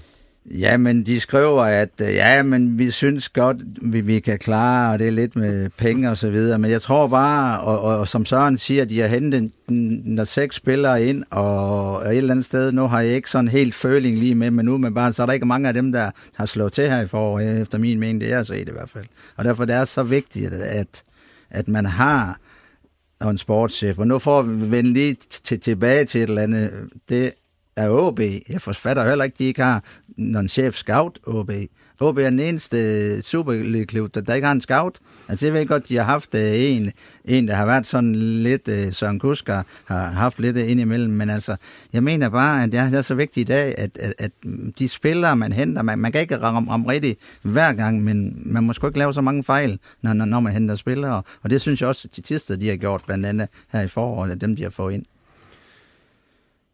[0.45, 4.93] Ja, men de skriver, at øh, ja, men vi synes godt, vi, vi kan klare,
[4.93, 6.59] og det er lidt med penge og så videre.
[6.59, 10.55] Men jeg tror bare, og, og, og som Søren siger, de har hentet når seks
[10.55, 14.35] spillere ind, og, et eller andet sted, nu har jeg ikke sådan helt føling lige
[14.35, 16.73] med, men nu med bare, så er der ikke mange af dem, der har slået
[16.73, 19.05] til her i foråret, øh, efter min mening, det er så i hvert fald.
[19.37, 21.03] Og derfor det er så vigtigt, at,
[21.49, 22.39] at man har
[23.29, 23.99] en sportschef.
[23.99, 25.17] Og nu får vi vende lige
[25.61, 26.71] tilbage til et eller andet.
[27.09, 27.31] Det
[27.75, 28.19] af OB.
[28.49, 29.83] Jeg forfatter heller ikke, at de ikke har
[30.17, 31.51] nogen chef scout OB.
[31.99, 34.99] OB er den eneste superklub, der, der ikke har en scout.
[35.29, 36.91] Altså jeg ved godt, de har haft øh, en,
[37.25, 41.55] en, der har været sådan lidt, øh, Søren Kusker har haft lidt indimellem, men altså,
[41.93, 44.31] jeg mener bare, at det er, så vigtigt i dag, at, at, at
[44.79, 48.63] de spillere, man henter, man, man kan ikke ramme, ramme rigtigt hver gang, men man
[48.63, 51.21] må sgu ikke lave så mange fejl, når, når, når man henter spillere.
[51.43, 53.87] Og det synes jeg også, at de tister, de har gjort, blandt andet her i
[53.87, 55.05] foråret, dem de har fået ind.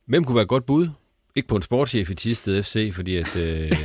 [0.08, 0.88] Hvem kunne være et godt bud?
[1.36, 3.36] Ikke på en sportschef i Tisted FC, fordi at...
[3.36, 3.72] Øh,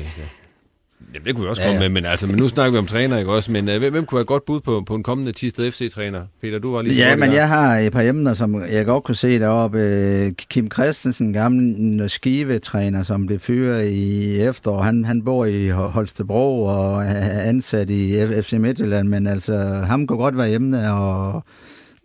[1.14, 1.88] Jamen, det kunne vi også ja, komme ja.
[1.88, 3.52] med, men, altså, men nu snakker vi om træner, ikke også?
[3.52, 6.22] Men uh, hvem, kunne være et godt bud på, på en kommende Tisted FC-træner?
[6.40, 9.14] Peter, du var lige Ja, men jeg har et par emner, som jeg godt kunne
[9.14, 10.34] se deroppe.
[10.50, 14.82] Kim Christensen, gammel skive-træner, som blev fyret i efterår.
[14.82, 20.18] Han, han bor i Holstebro og er ansat i FC Midtjylland, men altså, ham kunne
[20.18, 21.44] godt være hjemme, og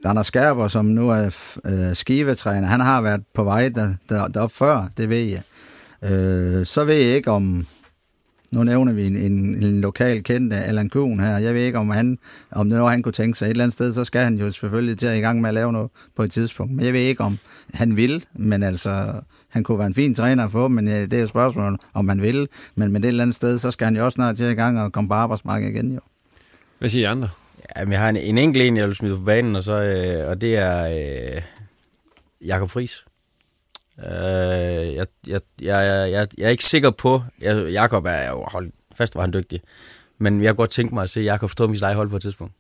[0.06, 4.52] Anders Skærber, som nu er øh, skivetræner, han har været på vej der, der, derop
[4.52, 5.42] før, det ved jeg.
[6.12, 7.68] Øh, så ved jeg ikke om,
[8.52, 11.78] nu nævner vi en, en, en lokal kendt øh, Allan Kuhn her, jeg ved ikke
[11.78, 12.18] om han,
[12.52, 14.36] om det er noget, han kunne tænke sig et eller andet sted, så skal han
[14.36, 16.74] jo selvfølgelig til at i gang med at lave noget på et tidspunkt.
[16.74, 17.38] Men jeg ved ikke, om
[17.74, 19.14] han vil, men altså,
[19.50, 22.10] han kunne være en fin træner at få, men øh, det er jo spørgsmålet, om
[22.10, 22.48] han vil.
[22.76, 24.52] Men med det et eller andet sted, så skal han jo også snart til at
[24.52, 26.00] i gang og komme på arbejdsmarkedet igen jo.
[26.80, 27.30] Hvad siger I andre?
[27.78, 30.30] Jamen, jeg har en, en enkelt en, jeg vil smide på banen, og, så, øh,
[30.30, 30.88] og det er
[31.36, 31.42] øh,
[32.46, 33.06] Jakob Friis.
[34.00, 38.72] Øh, jeg, jeg, jeg, jeg, jeg er ikke sikker på, jeg, Jakob er jo, hold
[38.96, 39.62] fast, var han dygtig,
[40.18, 42.22] men jeg kunne godt tænke mig at se Jakob stå med sit hold på et
[42.22, 42.54] tidspunkt.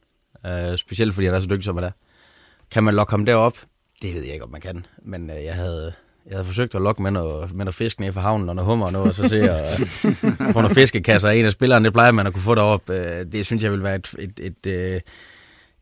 [0.45, 1.91] Øh, specielt fordi han er så dygtig, som han er.
[2.71, 3.57] Kan man lokke ham derop?
[4.01, 5.93] Det ved jeg ikke, om man kan, men øh, jeg havde...
[6.27, 8.69] Jeg havde forsøgt at lokke med noget, med noget fisk ned fra havnen og noget
[8.69, 9.59] hummer og noget, og så se og
[10.53, 11.29] få nogle fiskekasser.
[11.29, 12.89] En af spillerne, det plejer man at kunne få derop.
[12.89, 15.01] Øh, det synes jeg vil være et, et, et, et,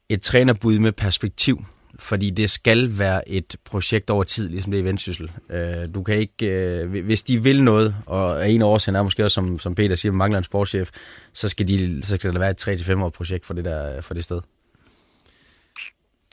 [0.10, 1.66] et trænerbud med perspektiv
[2.00, 5.32] fordi det skal være et projekt over tid, ligesom det er i Vendsyssel.
[5.50, 9.36] Øh, du kan ikke, hvis de vil noget, og en af årsagen er måske også,
[9.36, 10.90] som, som Peter siger, mangler en sportschef,
[11.34, 14.14] så skal, de, så skal der være et 3-5 år projekt for det, der, for
[14.14, 14.42] det sted.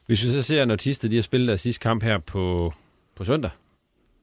[0.06, 2.72] Hvis vi så ser, når Tiste de har spillet deres sidste kamp her på,
[3.16, 3.50] på søndag,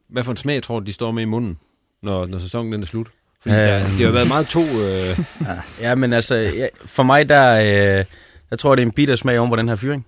[0.10, 1.58] hvad for en smag tror du, de står med i munden,
[2.04, 3.08] når, når sæsonen den er slut?
[3.42, 4.60] Fordi øh, der, det har været meget to...
[4.60, 5.20] Øh...
[5.82, 8.06] Ja, men altså, ja, for mig der, øh,
[8.52, 10.06] jeg tror, det er en bitter smag om på den her fyring.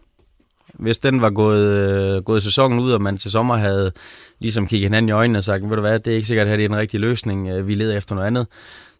[0.73, 3.91] Hvis den var gået, øh, gået sæsonen ud, og man til sommer havde
[4.39, 6.59] ligesom kigget hinanden i øjnene og sagt, ved du hvad, det er ikke sikkert, at
[6.59, 8.47] det er en rigtig løsning, øh, vi leder efter noget andet,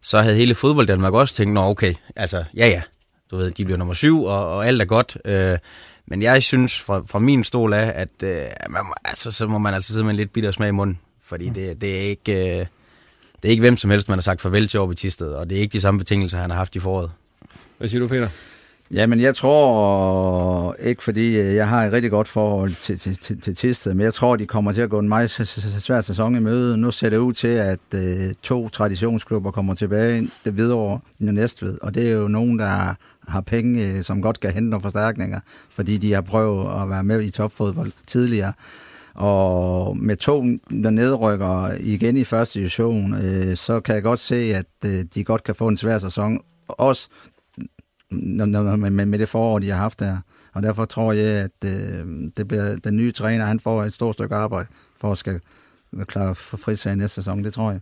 [0.02, 2.82] så havde hele fodbold Danmark også tænkt, nå okay, altså, ja ja,
[3.30, 5.18] du ved, de bliver nummer syv, og, og alt er godt.
[5.24, 5.58] Øh,
[6.06, 9.74] men jeg synes fra, fra min stol af, at øh, man, altså, så må man
[9.74, 10.98] altså sidde med en lidt bitter smag i munden.
[11.24, 12.66] Fordi det, det, er ikke, øh,
[13.42, 15.50] det er ikke hvem som helst, man har sagt farvel til over i Tisted, og
[15.50, 17.10] det er ikke de samme betingelser, han har haft i foråret.
[17.78, 18.28] Hvad siger du, Peter?
[18.90, 23.56] Jamen, jeg tror ikke, fordi jeg har et rigtig godt forhold til, til, til, til
[23.56, 26.76] Tisted, men jeg tror, de kommer til at gå en meget svær sæson i møde.
[26.76, 31.78] Nu ser det ud til, at øh, to traditionsklubber kommer tilbage det videre i Næstved,
[31.82, 32.94] og det er jo nogen, der
[33.28, 37.04] har penge, øh, som godt kan hente nogle forstærkninger, fordi de har prøvet at være
[37.04, 38.52] med i topfodbold tidligere.
[39.14, 40.44] Og med to
[40.82, 45.24] der nedrykker igen i første division, øh, så kan jeg godt se, at øh, de
[45.24, 46.40] godt kan få en svær sæson.
[46.68, 47.08] Også
[48.10, 50.16] med, med, med det forår, de har haft der.
[50.54, 54.14] Og derfor tror jeg, at øh, det bliver, den nye træner, han får et stort
[54.14, 54.68] stykke arbejde
[55.00, 55.40] for at skal
[56.06, 57.44] klare for frisagen næste sæson.
[57.44, 57.80] Det tror jeg.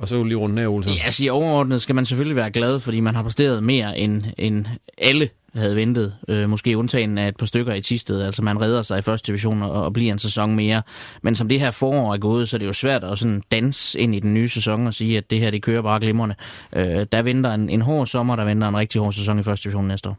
[0.00, 0.92] Og så lige rundt af, Olsen.
[0.92, 4.24] Ja, altså i overordnet skal man selvfølgelig være glad, fordi man har præsteret mere end,
[4.38, 4.66] end
[4.98, 6.14] alle havde ventet.
[6.28, 8.22] Øh, måske undtagen af et par stykker i Tisted.
[8.22, 10.82] Altså man redder sig i første division og, og bliver en sæson mere.
[11.22, 14.00] Men som det her forår er gået, så er det jo svært at sådan danse
[14.00, 16.34] ind i den nye sæson og sige, at det her det kører bare glimrende.
[16.72, 19.64] Øh, der venter en, en hård sommer, der venter en rigtig hård sæson i første
[19.64, 20.16] division næste år.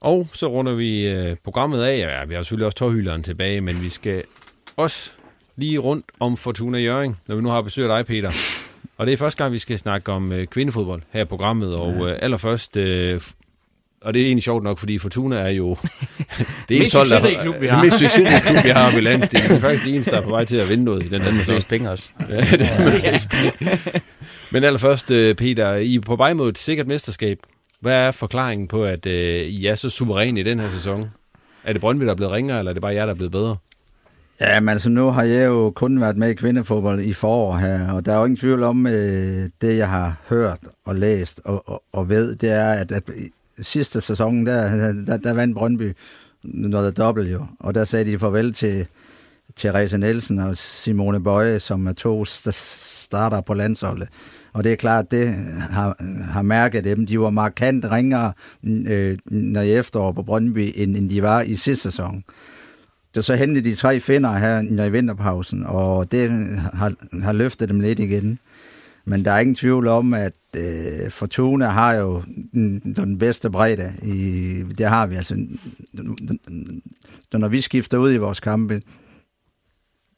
[0.00, 1.98] Og så runder vi øh, programmet af.
[1.98, 4.22] Ja, vi har selvfølgelig også tårhylderen tilbage, men vi skal
[4.76, 5.12] også
[5.56, 8.32] lige rundt om Fortuna Jørgen, når vi nu har besøgt dig, Peter.
[8.98, 11.74] Og det er første gang, vi skal snakke om øh, kvindefodbold her i programmet.
[11.74, 13.20] Og øh, allerførst, øh,
[14.00, 15.76] og det er egentlig sjovt nok, fordi Fortuna er jo
[16.68, 17.82] det mest succesrige klub, vi har.
[17.82, 19.48] Det mest succesrige klub, vi har ved landsdelen.
[19.48, 21.22] Det er faktisk det eneste, der er på vej til at vinde noget i den
[21.22, 21.62] anden sæson.
[21.68, 22.08] penge også.
[22.30, 27.38] ja, det er Men allerførst, øh, Peter, I er på vej mod et sikkert mesterskab.
[27.80, 31.10] Hvad er forklaringen på, at øh, I er så suveræne i den her sæson?
[31.64, 33.32] Er det Brøndby, der er blevet ringere, eller er det bare jer, der er blevet
[33.32, 33.56] bedre?
[34.40, 37.92] Ja, men altså nu har jeg jo kun været med i kvindefodbold i forår her,
[37.92, 41.68] og der er jo ingen tvivl om, øh, det jeg har hørt og læst og,
[41.68, 43.02] og, og ved, det er, at, at
[43.60, 45.92] sidste sæson, der, der, der vandt Brøndby
[46.44, 48.86] noget dobbelt jo, og der sagde de farvel til,
[49.56, 54.08] Therese Nielsen og Simone Bøje, som er to starter på landsholdet.
[54.52, 55.34] Og det er klart, det
[55.70, 55.96] har,
[56.30, 57.06] har mærket dem.
[57.06, 58.32] De var markant ringere
[58.64, 62.24] øh, når i efterår på Brøndby, end, end de var i sidste sæson
[63.22, 66.30] så hentede de tre finder her i vinterpausen, og det
[66.72, 66.92] har,
[67.22, 68.38] har løftet dem lidt igen.
[69.04, 73.92] Men der er ingen tvivl om, at øh, Fortuna har jo den, den bedste bredde.
[74.02, 75.46] I, det har vi altså.
[77.32, 78.82] Når vi skifter ud i vores kampe,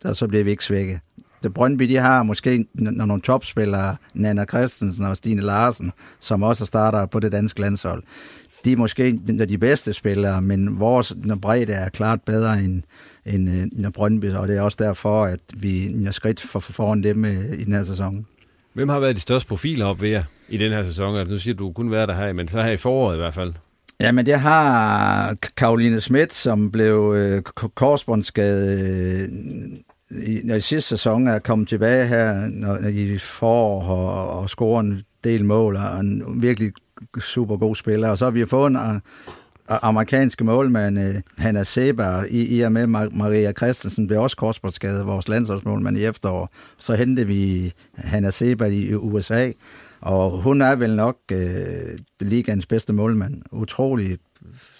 [0.02, 1.00] der, så bliver vi ikke svækket.
[1.42, 6.64] Det Brøndby, de har måske når nogle topspillere, Nana Christensen og Stine Larsen, som også
[6.64, 8.02] starter på det danske landshold.
[8.64, 12.82] De er måske de bedste spillere, men vores bredde er klart bedre end,
[13.26, 17.02] end, end Brøndby, og det er også derfor, at vi er skridt for, for foran
[17.02, 18.26] dem i den her sæson.
[18.72, 21.16] Hvem har været de største profiler op ved jer i den her sæson?
[21.16, 23.18] Altså, nu siger du, du kun været der her, men så her i foråret i
[23.18, 23.52] hvert fald.
[24.00, 27.42] Ja, men det har Karoline Schmidt, som blev øh,
[27.74, 29.28] korsbåndsskadet øh,
[30.10, 35.02] i, i sidste sæson, er kommet tilbage her når, i forår og, og scorer en
[35.24, 36.72] del mål, og en virkelig
[37.20, 38.08] super god spiller.
[38.08, 42.60] Og så har vi fået en øh, øh, amerikanske målmand, øh, Hanna Seber, i, i
[42.60, 46.50] og med Maria Christensen blev også korsbåndsskadet, vores landsholdsmålmand i efterår.
[46.78, 49.50] Så hentede vi Hanna Seber i USA,
[50.00, 51.38] og hun er vel nok øh,
[52.20, 53.42] ligaens bedste målmand.
[53.52, 54.18] Utrolig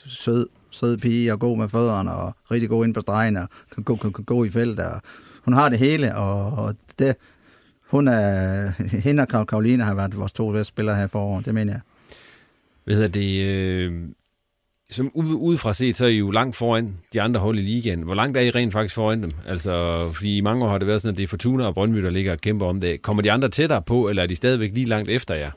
[0.06, 3.82] sød, sød pige og god med fødderne og rigtig god ind på stregen og kan
[3.82, 4.84] gå, kan, kan gå i feltet.
[4.84, 5.00] Og
[5.44, 7.16] hun har det hele, og, og det,
[7.90, 8.68] hun er,
[9.04, 11.80] hende og Karoline har været vores to bedste spillere her foråret, det mener jeg.
[12.88, 13.42] Hvad hedder det?
[13.42, 13.92] Øh,
[14.90, 18.02] som udefra set, så er I jo langt foran de andre hold i ligaen.
[18.02, 19.32] Hvor langt er I rent faktisk foran dem?
[19.46, 21.98] Altså, fordi i mange år har det været sådan, at det er Fortuna og Brøndby,
[21.98, 23.02] der ligger og kæmper om det.
[23.02, 25.50] Kommer de andre tættere på, eller er de stadigvæk lige langt efter jer?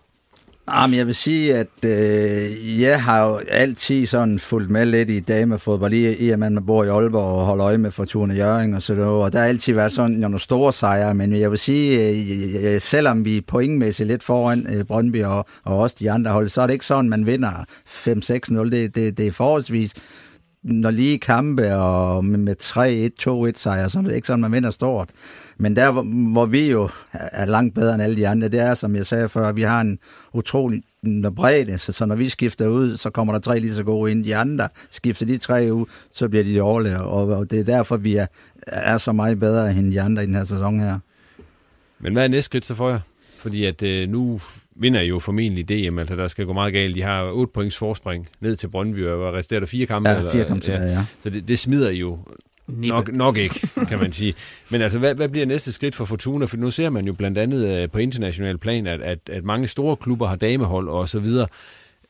[0.73, 5.09] Ah, Jamen, jeg vil sige, at øh, jeg har jo altid sådan fulgt med lidt
[5.09, 8.73] i damefodbold, i, i at man bor i Aalborg og holder øje med Fortuna Jørgen
[8.73, 11.59] og så der, og der har altid været sådan nogle store sejre, men jeg vil
[11.59, 12.09] sige,
[12.75, 16.61] øh, selvom vi pointmæssigt lidt foran øh, Brøndby og, og også de andre hold, så
[16.61, 18.69] er det ikke sådan, man vinder 5-6-0.
[18.69, 19.93] Det, det, det er forholdsvis
[20.63, 24.71] når lige kampe og med 3-1, 2-1 sejre, så er det ikke sådan, man vinder
[24.71, 25.09] stort.
[25.61, 25.91] Men der,
[26.31, 29.29] hvor vi jo er langt bedre end alle de andre, det er, som jeg sagde
[29.29, 29.99] før, at vi har en
[30.33, 30.81] utrolig
[31.35, 34.23] bredde, så, så når vi skifter ud, så kommer der tre lige så gode ind.
[34.23, 37.97] De andre skifter de tre ud, så bliver de dårlige, og, og det er derfor,
[37.97, 38.25] vi er,
[38.67, 40.99] er så meget bedre end de andre i den her sæson her.
[41.99, 42.99] Men hvad er næste skridt så for jer?
[43.37, 44.41] Fordi at øh, nu
[44.75, 46.95] vinder I jo formentlig DM, altså der skal gå meget galt.
[46.95, 50.09] De har 8 points forspring ned til Brøndby, og resterer der fire kampe?
[50.09, 51.05] Ja, fire kampe tilbage, ja.
[51.19, 52.19] Så det, det smider I jo
[52.77, 54.33] Nok, nok ikke, kan man sige.
[54.71, 56.45] Men altså, hvad, hvad bliver næste skridt for Fortuna?
[56.45, 59.67] For nu ser man jo blandt andet øh, på international plan, at, at, at mange
[59.67, 61.47] store klubber har damehold og så videre.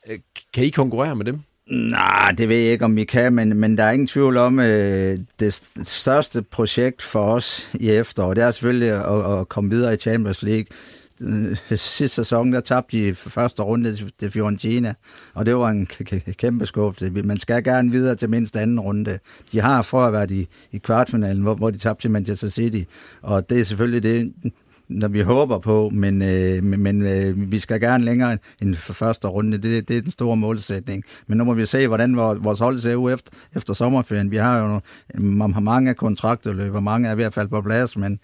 [0.08, 0.18] Øh,
[0.54, 1.40] kan I konkurrere med dem?
[1.70, 4.60] Nej, det ved jeg ikke, om vi kan, men, men der er ingen tvivl om,
[4.60, 9.94] øh, det største projekt for os i efteråret, det er selvfølgelig at, at komme videre
[9.94, 10.66] i Champions League
[11.22, 14.94] Øh, sidste sæson, der tabte de første runde til Fiorentina,
[15.34, 15.86] og det var en
[16.38, 17.10] kæmpe skuffelse.
[17.10, 19.18] Man skal gerne videre til mindst anden runde.
[19.52, 22.82] De har for at være i, i kvartfinalen, hvor, hvor de tabte til Manchester City,
[23.22, 24.32] og det er selvfølgelig det,
[24.88, 29.28] når vi håber på, men, øh, men øh, vi skal gerne længere end for første
[29.28, 29.58] runde.
[29.58, 31.04] Det, det er den store målsætning.
[31.26, 34.30] Men nu må vi se, hvordan vores hold ser ud efter, efter sommerferien.
[34.30, 38.18] Vi har jo mange kontrakter løber, mange er i hvert fald på plads, men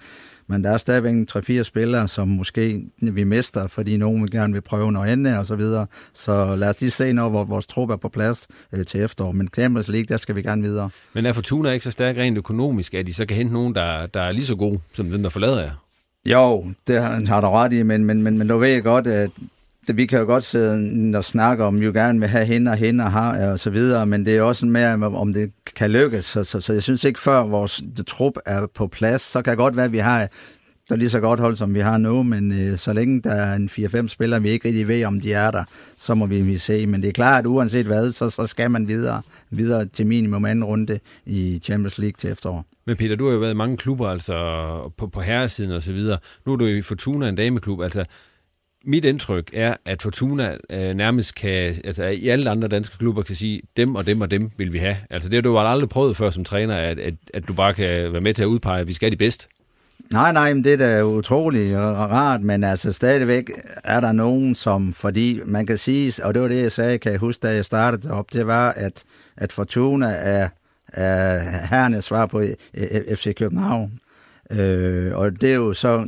[0.48, 4.92] men der er stadigvæk 3-4 spillere, som måske vi mister, fordi nogen gerne vil prøve
[4.92, 5.86] noget andet og så videre.
[6.14, 9.32] Så lad os lige se, når vores trup er på plads øh, til efterår.
[9.32, 10.90] Men Champions League, der skal vi gerne videre.
[11.12, 14.06] Men er Fortuna ikke så stærk rent økonomisk, at de så kan hente nogen, der,
[14.06, 15.84] der er lige så god som den, der forlader jer?
[16.26, 19.30] Jo, det har du ret i, men, men, men, men du ved godt, at
[19.92, 23.04] vi kan jo godt sidde og snakke om, jo gerne vil have hende og hende
[23.04, 26.24] og har og så videre, men det er også mere, om det kan lykkes.
[26.24, 29.58] Så, så, så jeg synes ikke, før vores trup er på plads, så kan det
[29.58, 30.28] godt være, at vi har
[30.88, 33.32] der er lige så godt hold, som vi har nu, men øh, så længe der
[33.32, 35.64] er en 4-5 spillere, vi ikke rigtig ved, om de er der,
[35.98, 36.86] så må vi, vi se.
[36.86, 40.44] Men det er klart, at uanset hvad, så, så skal man videre, videre til minimum
[40.44, 42.66] anden runde i Champions League til efterår.
[42.86, 44.34] Men Peter, du har jo været i mange klubber, altså
[44.96, 46.18] på, på herresiden og så videre.
[46.46, 47.80] Nu er du i Fortuna, en dameklub.
[47.80, 48.04] Altså,
[48.84, 53.34] mit indtryk er, at Fortuna øh, nærmest kan, altså i alle andre danske klubber kan
[53.34, 54.96] sige, dem og dem og dem vil vi have.
[55.10, 58.12] Altså det har du aldrig prøvet før som træner, at, at, at du bare kan
[58.12, 59.48] være med til at udpege, at vi skal have de bedste.
[60.12, 63.50] Nej, nej, men det er da utroligt rart, men altså stadigvæk
[63.84, 67.12] er der nogen, som, fordi man kan sige, og det var det, jeg sagde, kan
[67.12, 69.04] jeg huske, da jeg startede op, det var, at,
[69.36, 70.48] at Fortuna er,
[70.92, 71.38] er
[71.70, 73.92] herrenes svar på øh, FC København.
[74.50, 76.06] Øh, og det er jo så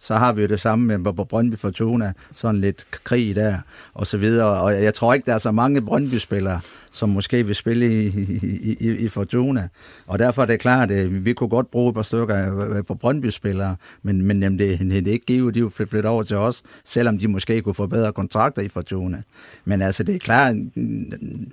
[0.00, 3.58] så har vi jo det samme med på Brøndby Fortuna, sådan lidt krig der,
[3.94, 4.60] og så videre.
[4.60, 6.60] Og jeg tror ikke, der er så mange Brøndby-spillere,
[6.92, 9.68] som måske vil spille i, i, i, i Fortuna.
[10.06, 12.76] Og derfor er det klart, at vi kunne godt bruge et par stykker øh, øh,
[12.76, 16.22] øh, på Brøndby-spillere, men, men jamen, det, det er ikke givet, de vil flytte over
[16.22, 19.22] til os, selvom de måske kunne få bedre kontrakter i Fortuna.
[19.64, 20.56] Men altså, det er klart,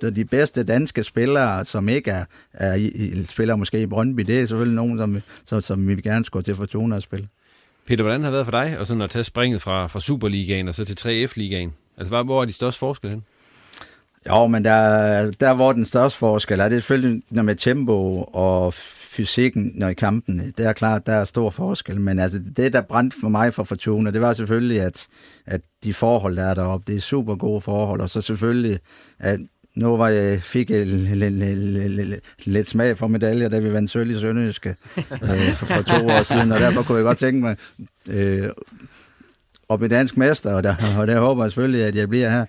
[0.02, 2.90] at de bedste danske spillere, som ikke er, er
[3.24, 6.54] spiller måske i Brøndby, det er selvfølgelig nogen, som, som, som vi gerne skulle til
[6.54, 7.28] Fortuna at spille.
[7.86, 10.68] Peter, hvordan har det været for dig og sådan at tage springet fra, fra Superligaen
[10.68, 11.72] og så til 3F-ligaen?
[11.98, 13.24] Altså, hvor er de største forskelle hen?
[14.28, 18.22] Jo, men der, der hvor den største forskel er, det er selvfølgelig når med tempo
[18.32, 20.52] og fysikken når i kampene.
[20.58, 23.64] Det er klart, der er stor forskel, men altså det, der brændte for mig for
[23.64, 25.06] Fortuna, det var selvfølgelig, at,
[25.46, 28.78] at de forhold, der er deroppe, det er super gode forhold, og så selvfølgelig,
[29.18, 29.40] at
[29.76, 30.86] nu var jeg, fik jeg
[32.44, 36.22] lidt smag for medaljer, da vi vandt sølv i Sønderjyske øh, for, for to år
[36.22, 37.56] siden, og derfor kunne jeg godt tænke mig
[38.08, 38.48] øh,
[39.70, 42.44] at blive dansk mester, og der, og der håber jeg selvfølgelig, at jeg bliver her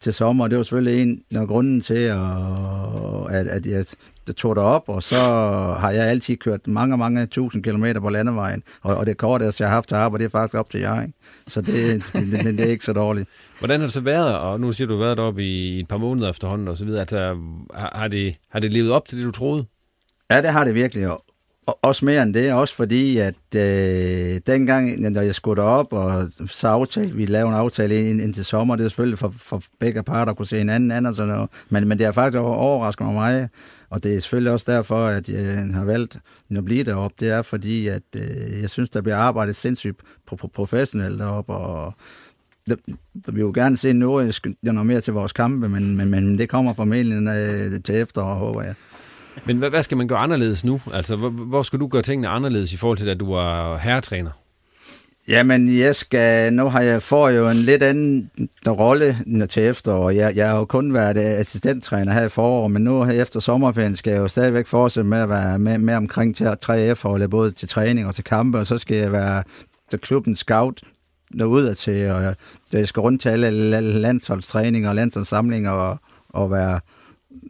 [0.00, 0.48] til sommer.
[0.48, 3.94] Det var selvfølgelig en af grunden til, at, at, at
[4.26, 5.16] jeg tog op, og så
[5.80, 9.70] har jeg altid kørt mange, mange tusind kilometer på landevejen, og, og det korteste, jeg
[9.70, 11.02] har haft arbejde, det er faktisk op til jer.
[11.02, 11.14] Ikke?
[11.48, 13.28] Så det, det, det, det, er ikke så dårligt.
[13.58, 15.88] Hvordan har det så været, og nu siger du, du har været deroppe i et
[15.88, 17.36] par måneder efterhånden og så videre, altså,
[17.74, 19.64] har, det, har det levet op til det, du troede?
[20.30, 21.08] Ja, det har det virkelig,
[21.66, 26.68] også mere end det, også fordi, at øh, dengang, når jeg skulle op, og så
[26.68, 30.30] aftalte, vi lavede en aftale ind, til sommer, det er selvfølgelig for, for begge parter
[30.30, 33.06] at kunne se en anden anden og sådan noget, men, men det har faktisk overrasket
[33.06, 33.48] mig meget,
[33.92, 36.18] og det er selvfølgelig også derfor, at øh, jeg har valgt
[36.56, 40.00] at blive deroppe, det er fordi, at øh, jeg synes, der bliver arbejdet sindssygt
[40.54, 41.94] professionelt deroppe, og
[43.14, 46.74] vi vil gerne se noget, noget mere til vores kampe, men, men, men det kommer
[46.74, 48.74] formentlig øh, til efterår, håber jeg.
[49.44, 50.80] Men hvad, hvad skal man gøre anderledes nu?
[50.92, 54.30] Altså, hvor, hvor skal du gøre tingene anderledes i forhold til, at du er herretræner?
[55.28, 58.30] Jamen, jeg skal, nu har jeg, får jo en lidt anden
[58.66, 59.16] rolle
[59.48, 60.10] til efterår.
[60.10, 64.10] Jeg, jeg har jo kun været assistenttræner her i foråret, men nu efter sommerferien skal
[64.10, 67.68] jeg jo stadigvæk fortsætte med at være med, med omkring til 3F-holdet, e både til
[67.68, 69.42] træning og til kampe, og så skal jeg være
[69.90, 70.80] til klubben scout
[71.38, 72.34] derudad til, og jeg,
[72.72, 75.98] jeg skal rundt til alle landsholdstræninger og landsholdssamlinger og,
[76.28, 76.80] og være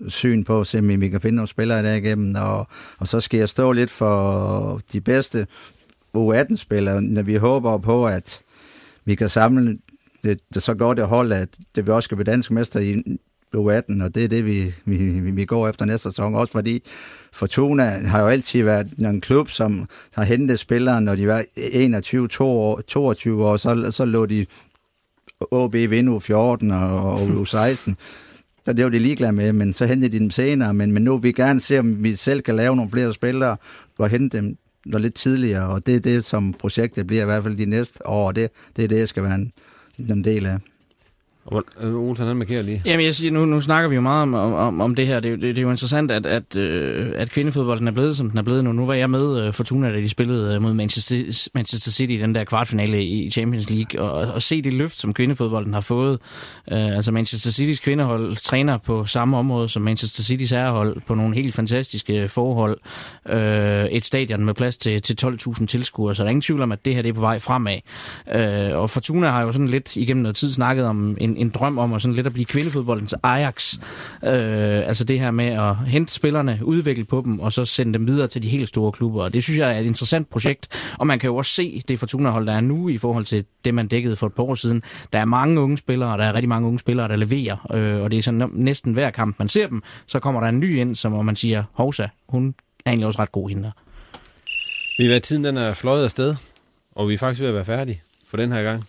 [0.09, 2.67] syn på, se om vi kan finde nogle spillere der igennem, og,
[2.99, 5.47] og så skal jeg stå lidt for de bedste
[6.17, 8.41] U18-spillere, når vi håber på, at
[9.05, 9.79] vi kan samle
[10.25, 13.03] det, det så godt det hold, at det vi også skal blive dansk mester i
[13.57, 16.35] U18, og det er det, vi, vi, vi går efter næste sæson.
[16.35, 16.83] Også fordi
[17.33, 22.29] Fortuna har jo altid været en klub, som har hentet spillere, når de var 21,
[22.29, 24.47] 22 år, så, så lå de
[25.51, 27.95] OB vinde U14 og, og U16.
[28.65, 30.75] Så det var de ligeglade med, men så hentede de dem senere.
[30.75, 33.57] Men, men nu vil vi gerne se, om vi selv kan lave nogle flere spillere
[33.99, 34.57] og hente dem
[34.87, 35.69] noget lidt tidligere.
[35.69, 38.33] Og det er det, som projektet bliver i hvert fald de næste år.
[38.33, 39.53] Det, det er det, jeg skal være en,
[39.99, 40.59] en del af.
[41.47, 42.83] Olsen, han markerer lige.
[42.85, 45.21] Jamen, jeg siger, nu, nu snakker vi jo meget om, om, om det her.
[45.21, 48.39] Det, det, det er jo interessant, at, at, øh, at kvindefodbolden er blevet, som den
[48.39, 48.73] er blevet nu.
[48.73, 52.17] Nu var jeg med uh, Fortuna, da de spillede øh, mod Manchester, Manchester City i
[52.17, 54.03] den der kvartfinale i Champions League.
[54.03, 56.19] Og, og se det løft, som kvindefodbolden har fået.
[56.73, 61.35] Uh, altså Manchester Citys kvindehold træner på samme område som Manchester Citys herrehold på nogle
[61.35, 62.79] helt fantastiske forhold.
[63.33, 63.35] Uh,
[63.91, 66.85] et stadion med plads til, til 12.000 tilskuere, så der er ingen tvivl om, at
[66.85, 67.79] det her det er på vej fremad.
[68.27, 71.51] Uh, og Fortuna har jo sådan lidt igennem noget tid snakket om en en, en
[71.51, 73.75] drøm om at, sådan lidt at blive kvindefodboldens Ajax.
[74.25, 78.07] Øh, altså det her med at hente spillerne, udvikle på dem, og så sende dem
[78.07, 79.23] videre til de helt store klubber.
[79.23, 80.69] Og det synes jeg er et interessant projekt,
[80.99, 83.75] og man kan jo også se det Fortuna-hold, der er nu i forhold til det,
[83.75, 84.83] man dækkede for et par år siden.
[85.13, 88.03] Der er mange unge spillere, og der er rigtig mange unge spillere, der leverer, øh,
[88.03, 90.79] og det er sådan næsten hver kamp, man ser dem, så kommer der en ny
[90.79, 92.55] ind, som man siger, Hovsa, hun
[92.85, 93.73] er egentlig også ret god hende
[94.99, 96.35] Vi er tiden den er fløjet afsted,
[96.93, 98.85] og vi er faktisk ved at være færdige for den her gang.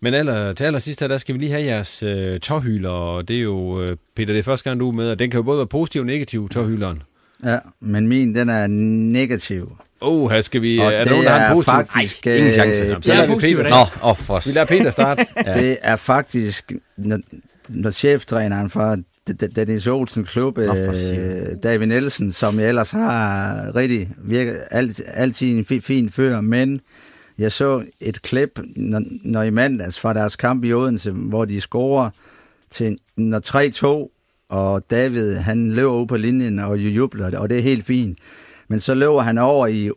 [0.00, 3.36] Men aller, til allersidst her, der skal vi lige have jeres øh, tårhyler, og det
[3.36, 5.42] er jo, øh, Peter, det er første gang, du er med, og den kan jo
[5.42, 7.02] både være positiv og negativ, tårhyleren.
[7.44, 9.72] Ja, men min, den er negativ.
[10.00, 10.78] Oh, her skal vi...
[10.78, 11.72] Og er der nogen, der har en positiv?
[11.72, 12.84] Faktisk, Ej, ingen chance.
[12.84, 13.68] Jamen, så lader vi Peter.
[13.68, 14.42] Nå, oh, for...
[14.46, 15.26] Vi lader Peter starte.
[15.46, 15.54] ja.
[15.60, 17.18] Det er faktisk, når,
[17.68, 18.96] når cheftræneren fra
[19.56, 20.92] Dennis Olsen Klub, Nå, øh,
[21.62, 26.80] David Nielsen, som jeg ellers har rigtig virket alt, altid en fin, fin før, men
[27.38, 31.60] jeg så et klip, når, når i mandags fra deres kamp i Odense, hvor de
[31.60, 32.10] scorer
[32.70, 34.14] til når 3-2,
[34.48, 38.18] og David, han løber ud på linjen og jubler, og det er helt fint.
[38.68, 39.90] Men så løber han over i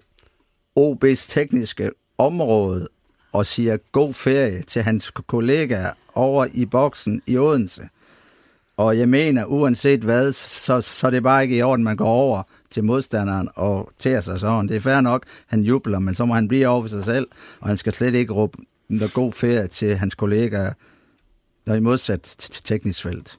[0.80, 2.88] OB's tekniske område
[3.34, 7.90] og siger god ferie til hans kollegaer over i boksen i Odense.
[8.78, 12.08] Og jeg mener, uanset hvad, så, så er det bare ikke i orden, man går
[12.08, 14.68] over til modstanderen og tager sig sådan.
[14.68, 17.28] Det er fair nok, han jubler, men så må han blive over for sig selv,
[17.60, 18.58] og han skal slet ikke råbe
[18.90, 20.74] en god ferie til hans kollegaer,
[21.66, 23.38] der er i modsat til teknisk felt.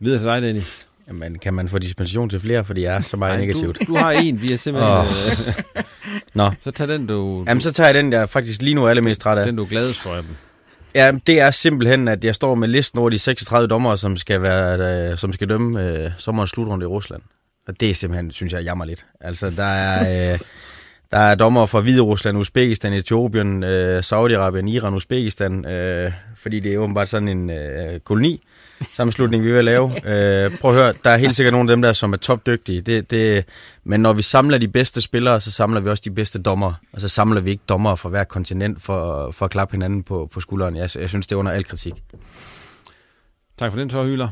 [0.00, 0.86] Videre til dig, Dennis.
[1.08, 3.78] Jamen, kan man få dispensation til flere, fordi jeg er så meget Ej, negativt?
[3.80, 4.94] Du, du har en, vi er simpelthen...
[4.94, 5.06] Oh.
[6.34, 6.50] Nå.
[6.60, 7.44] Så tag den, du...
[7.48, 9.46] Jamen, så tager jeg den, jeg er faktisk lige nu er allermest træt af.
[9.46, 10.36] Den, du er gladest for af dem.
[10.96, 14.42] Ja, det er simpelthen, at jeg står med listen over de 36 dommere, som skal,
[14.42, 17.22] være, øh, som skal dømme øh, sommerens slutrunde i Rusland.
[17.68, 19.06] Og det er simpelthen, synes jeg, jammer lidt.
[19.20, 20.38] Altså, der er, øh,
[21.12, 26.74] der er dommer fra Hvide Rusland, Uzbekistan, Etiopien, øh, Saudi-Arabien, Iran, Uzbekistan, øh, fordi det
[26.74, 28.42] er åbenbart sådan en øh, koloni
[28.94, 29.92] sammenslutning, vi vil lave.
[30.06, 32.80] Øh, prøv at høre, der er helt sikkert nogle af dem der, som er topdygtige.
[32.80, 33.44] Det, det,
[33.84, 36.72] men når vi samler de bedste spillere, så samler vi også de bedste dommer.
[36.92, 40.28] Og så samler vi ikke dommer fra hver kontinent for, for at klappe hinanden på,
[40.32, 40.76] på skulderen.
[40.76, 41.94] Jeg, jeg synes, det er under al kritik.
[43.58, 44.28] Tak for den, Tør Hyler.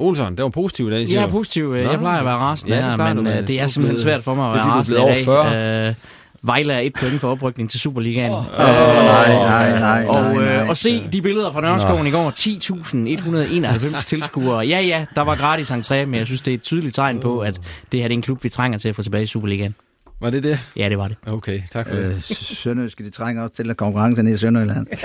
[0.00, 1.74] Olsen, det var positivt i dag, siger Jeg er positiv.
[1.74, 4.22] Jeg plejer at være rasende ja, det her, men du, øh, det er simpelthen svært
[4.22, 5.88] for mig at det være rasende i dag.
[5.88, 5.94] Øh,
[6.42, 8.32] Vejle er et point for oprykning til Superligaen.
[8.32, 10.62] Oh, nej, nej, nej, og, nej, nej.
[10.62, 12.30] øh, og se de billeder fra Nørreskoven i går.
[13.98, 14.58] 10.191 tilskuere.
[14.66, 17.38] Ja, ja, der var gratis entré, men jeg synes, det er et tydeligt tegn på,
[17.40, 17.60] at
[17.92, 19.74] det her det er en klub, vi trænger til at få tilbage i Superligaen.
[20.20, 20.60] Var det det?
[20.76, 21.16] Ja, det var det.
[21.26, 22.14] Okay, tak for det.
[22.14, 24.86] Øh, Sønderjyske, de trænger også til at konkurrence nede i Sønderjylland.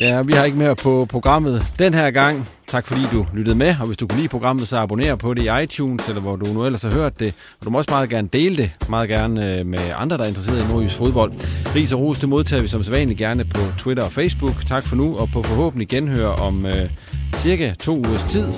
[0.00, 2.48] Ja, vi har ikke mere på programmet den her gang.
[2.66, 5.42] Tak fordi du lyttede med, og hvis du kunne lide programmet, så abonner på det
[5.42, 7.34] i iTunes, eller hvor du nu ellers har hørt det.
[7.60, 10.28] Og du må også meget gerne dele det, meget gerne øh, med andre, der er
[10.28, 11.32] interesseret i nordjysk fodbold.
[11.74, 14.64] Ris og ros, det modtager vi som sædvanligt gerne på Twitter og Facebook.
[14.66, 16.90] Tak for nu, og på forhåbentlig genhør om øh,
[17.36, 18.52] cirka to ugers tid.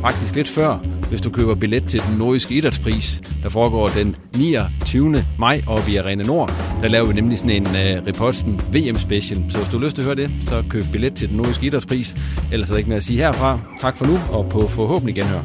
[0.00, 0.78] Faktisk lidt før,
[1.08, 5.24] hvis du køber billet til den nordiske idrætspris, der foregår den 29.
[5.38, 6.52] maj oppe i Arena Nord.
[6.82, 9.44] Der laver vi nemlig sådan en øh, uh, Reposten VM Special.
[9.48, 11.66] Så hvis du har lyst til at høre det, så køb billet til den nordiske
[11.66, 12.16] idrætspris.
[12.52, 13.60] Ellers er der ikke mere at sige herfra.
[13.80, 15.42] Tak for nu, og på forhåbentlig genhør.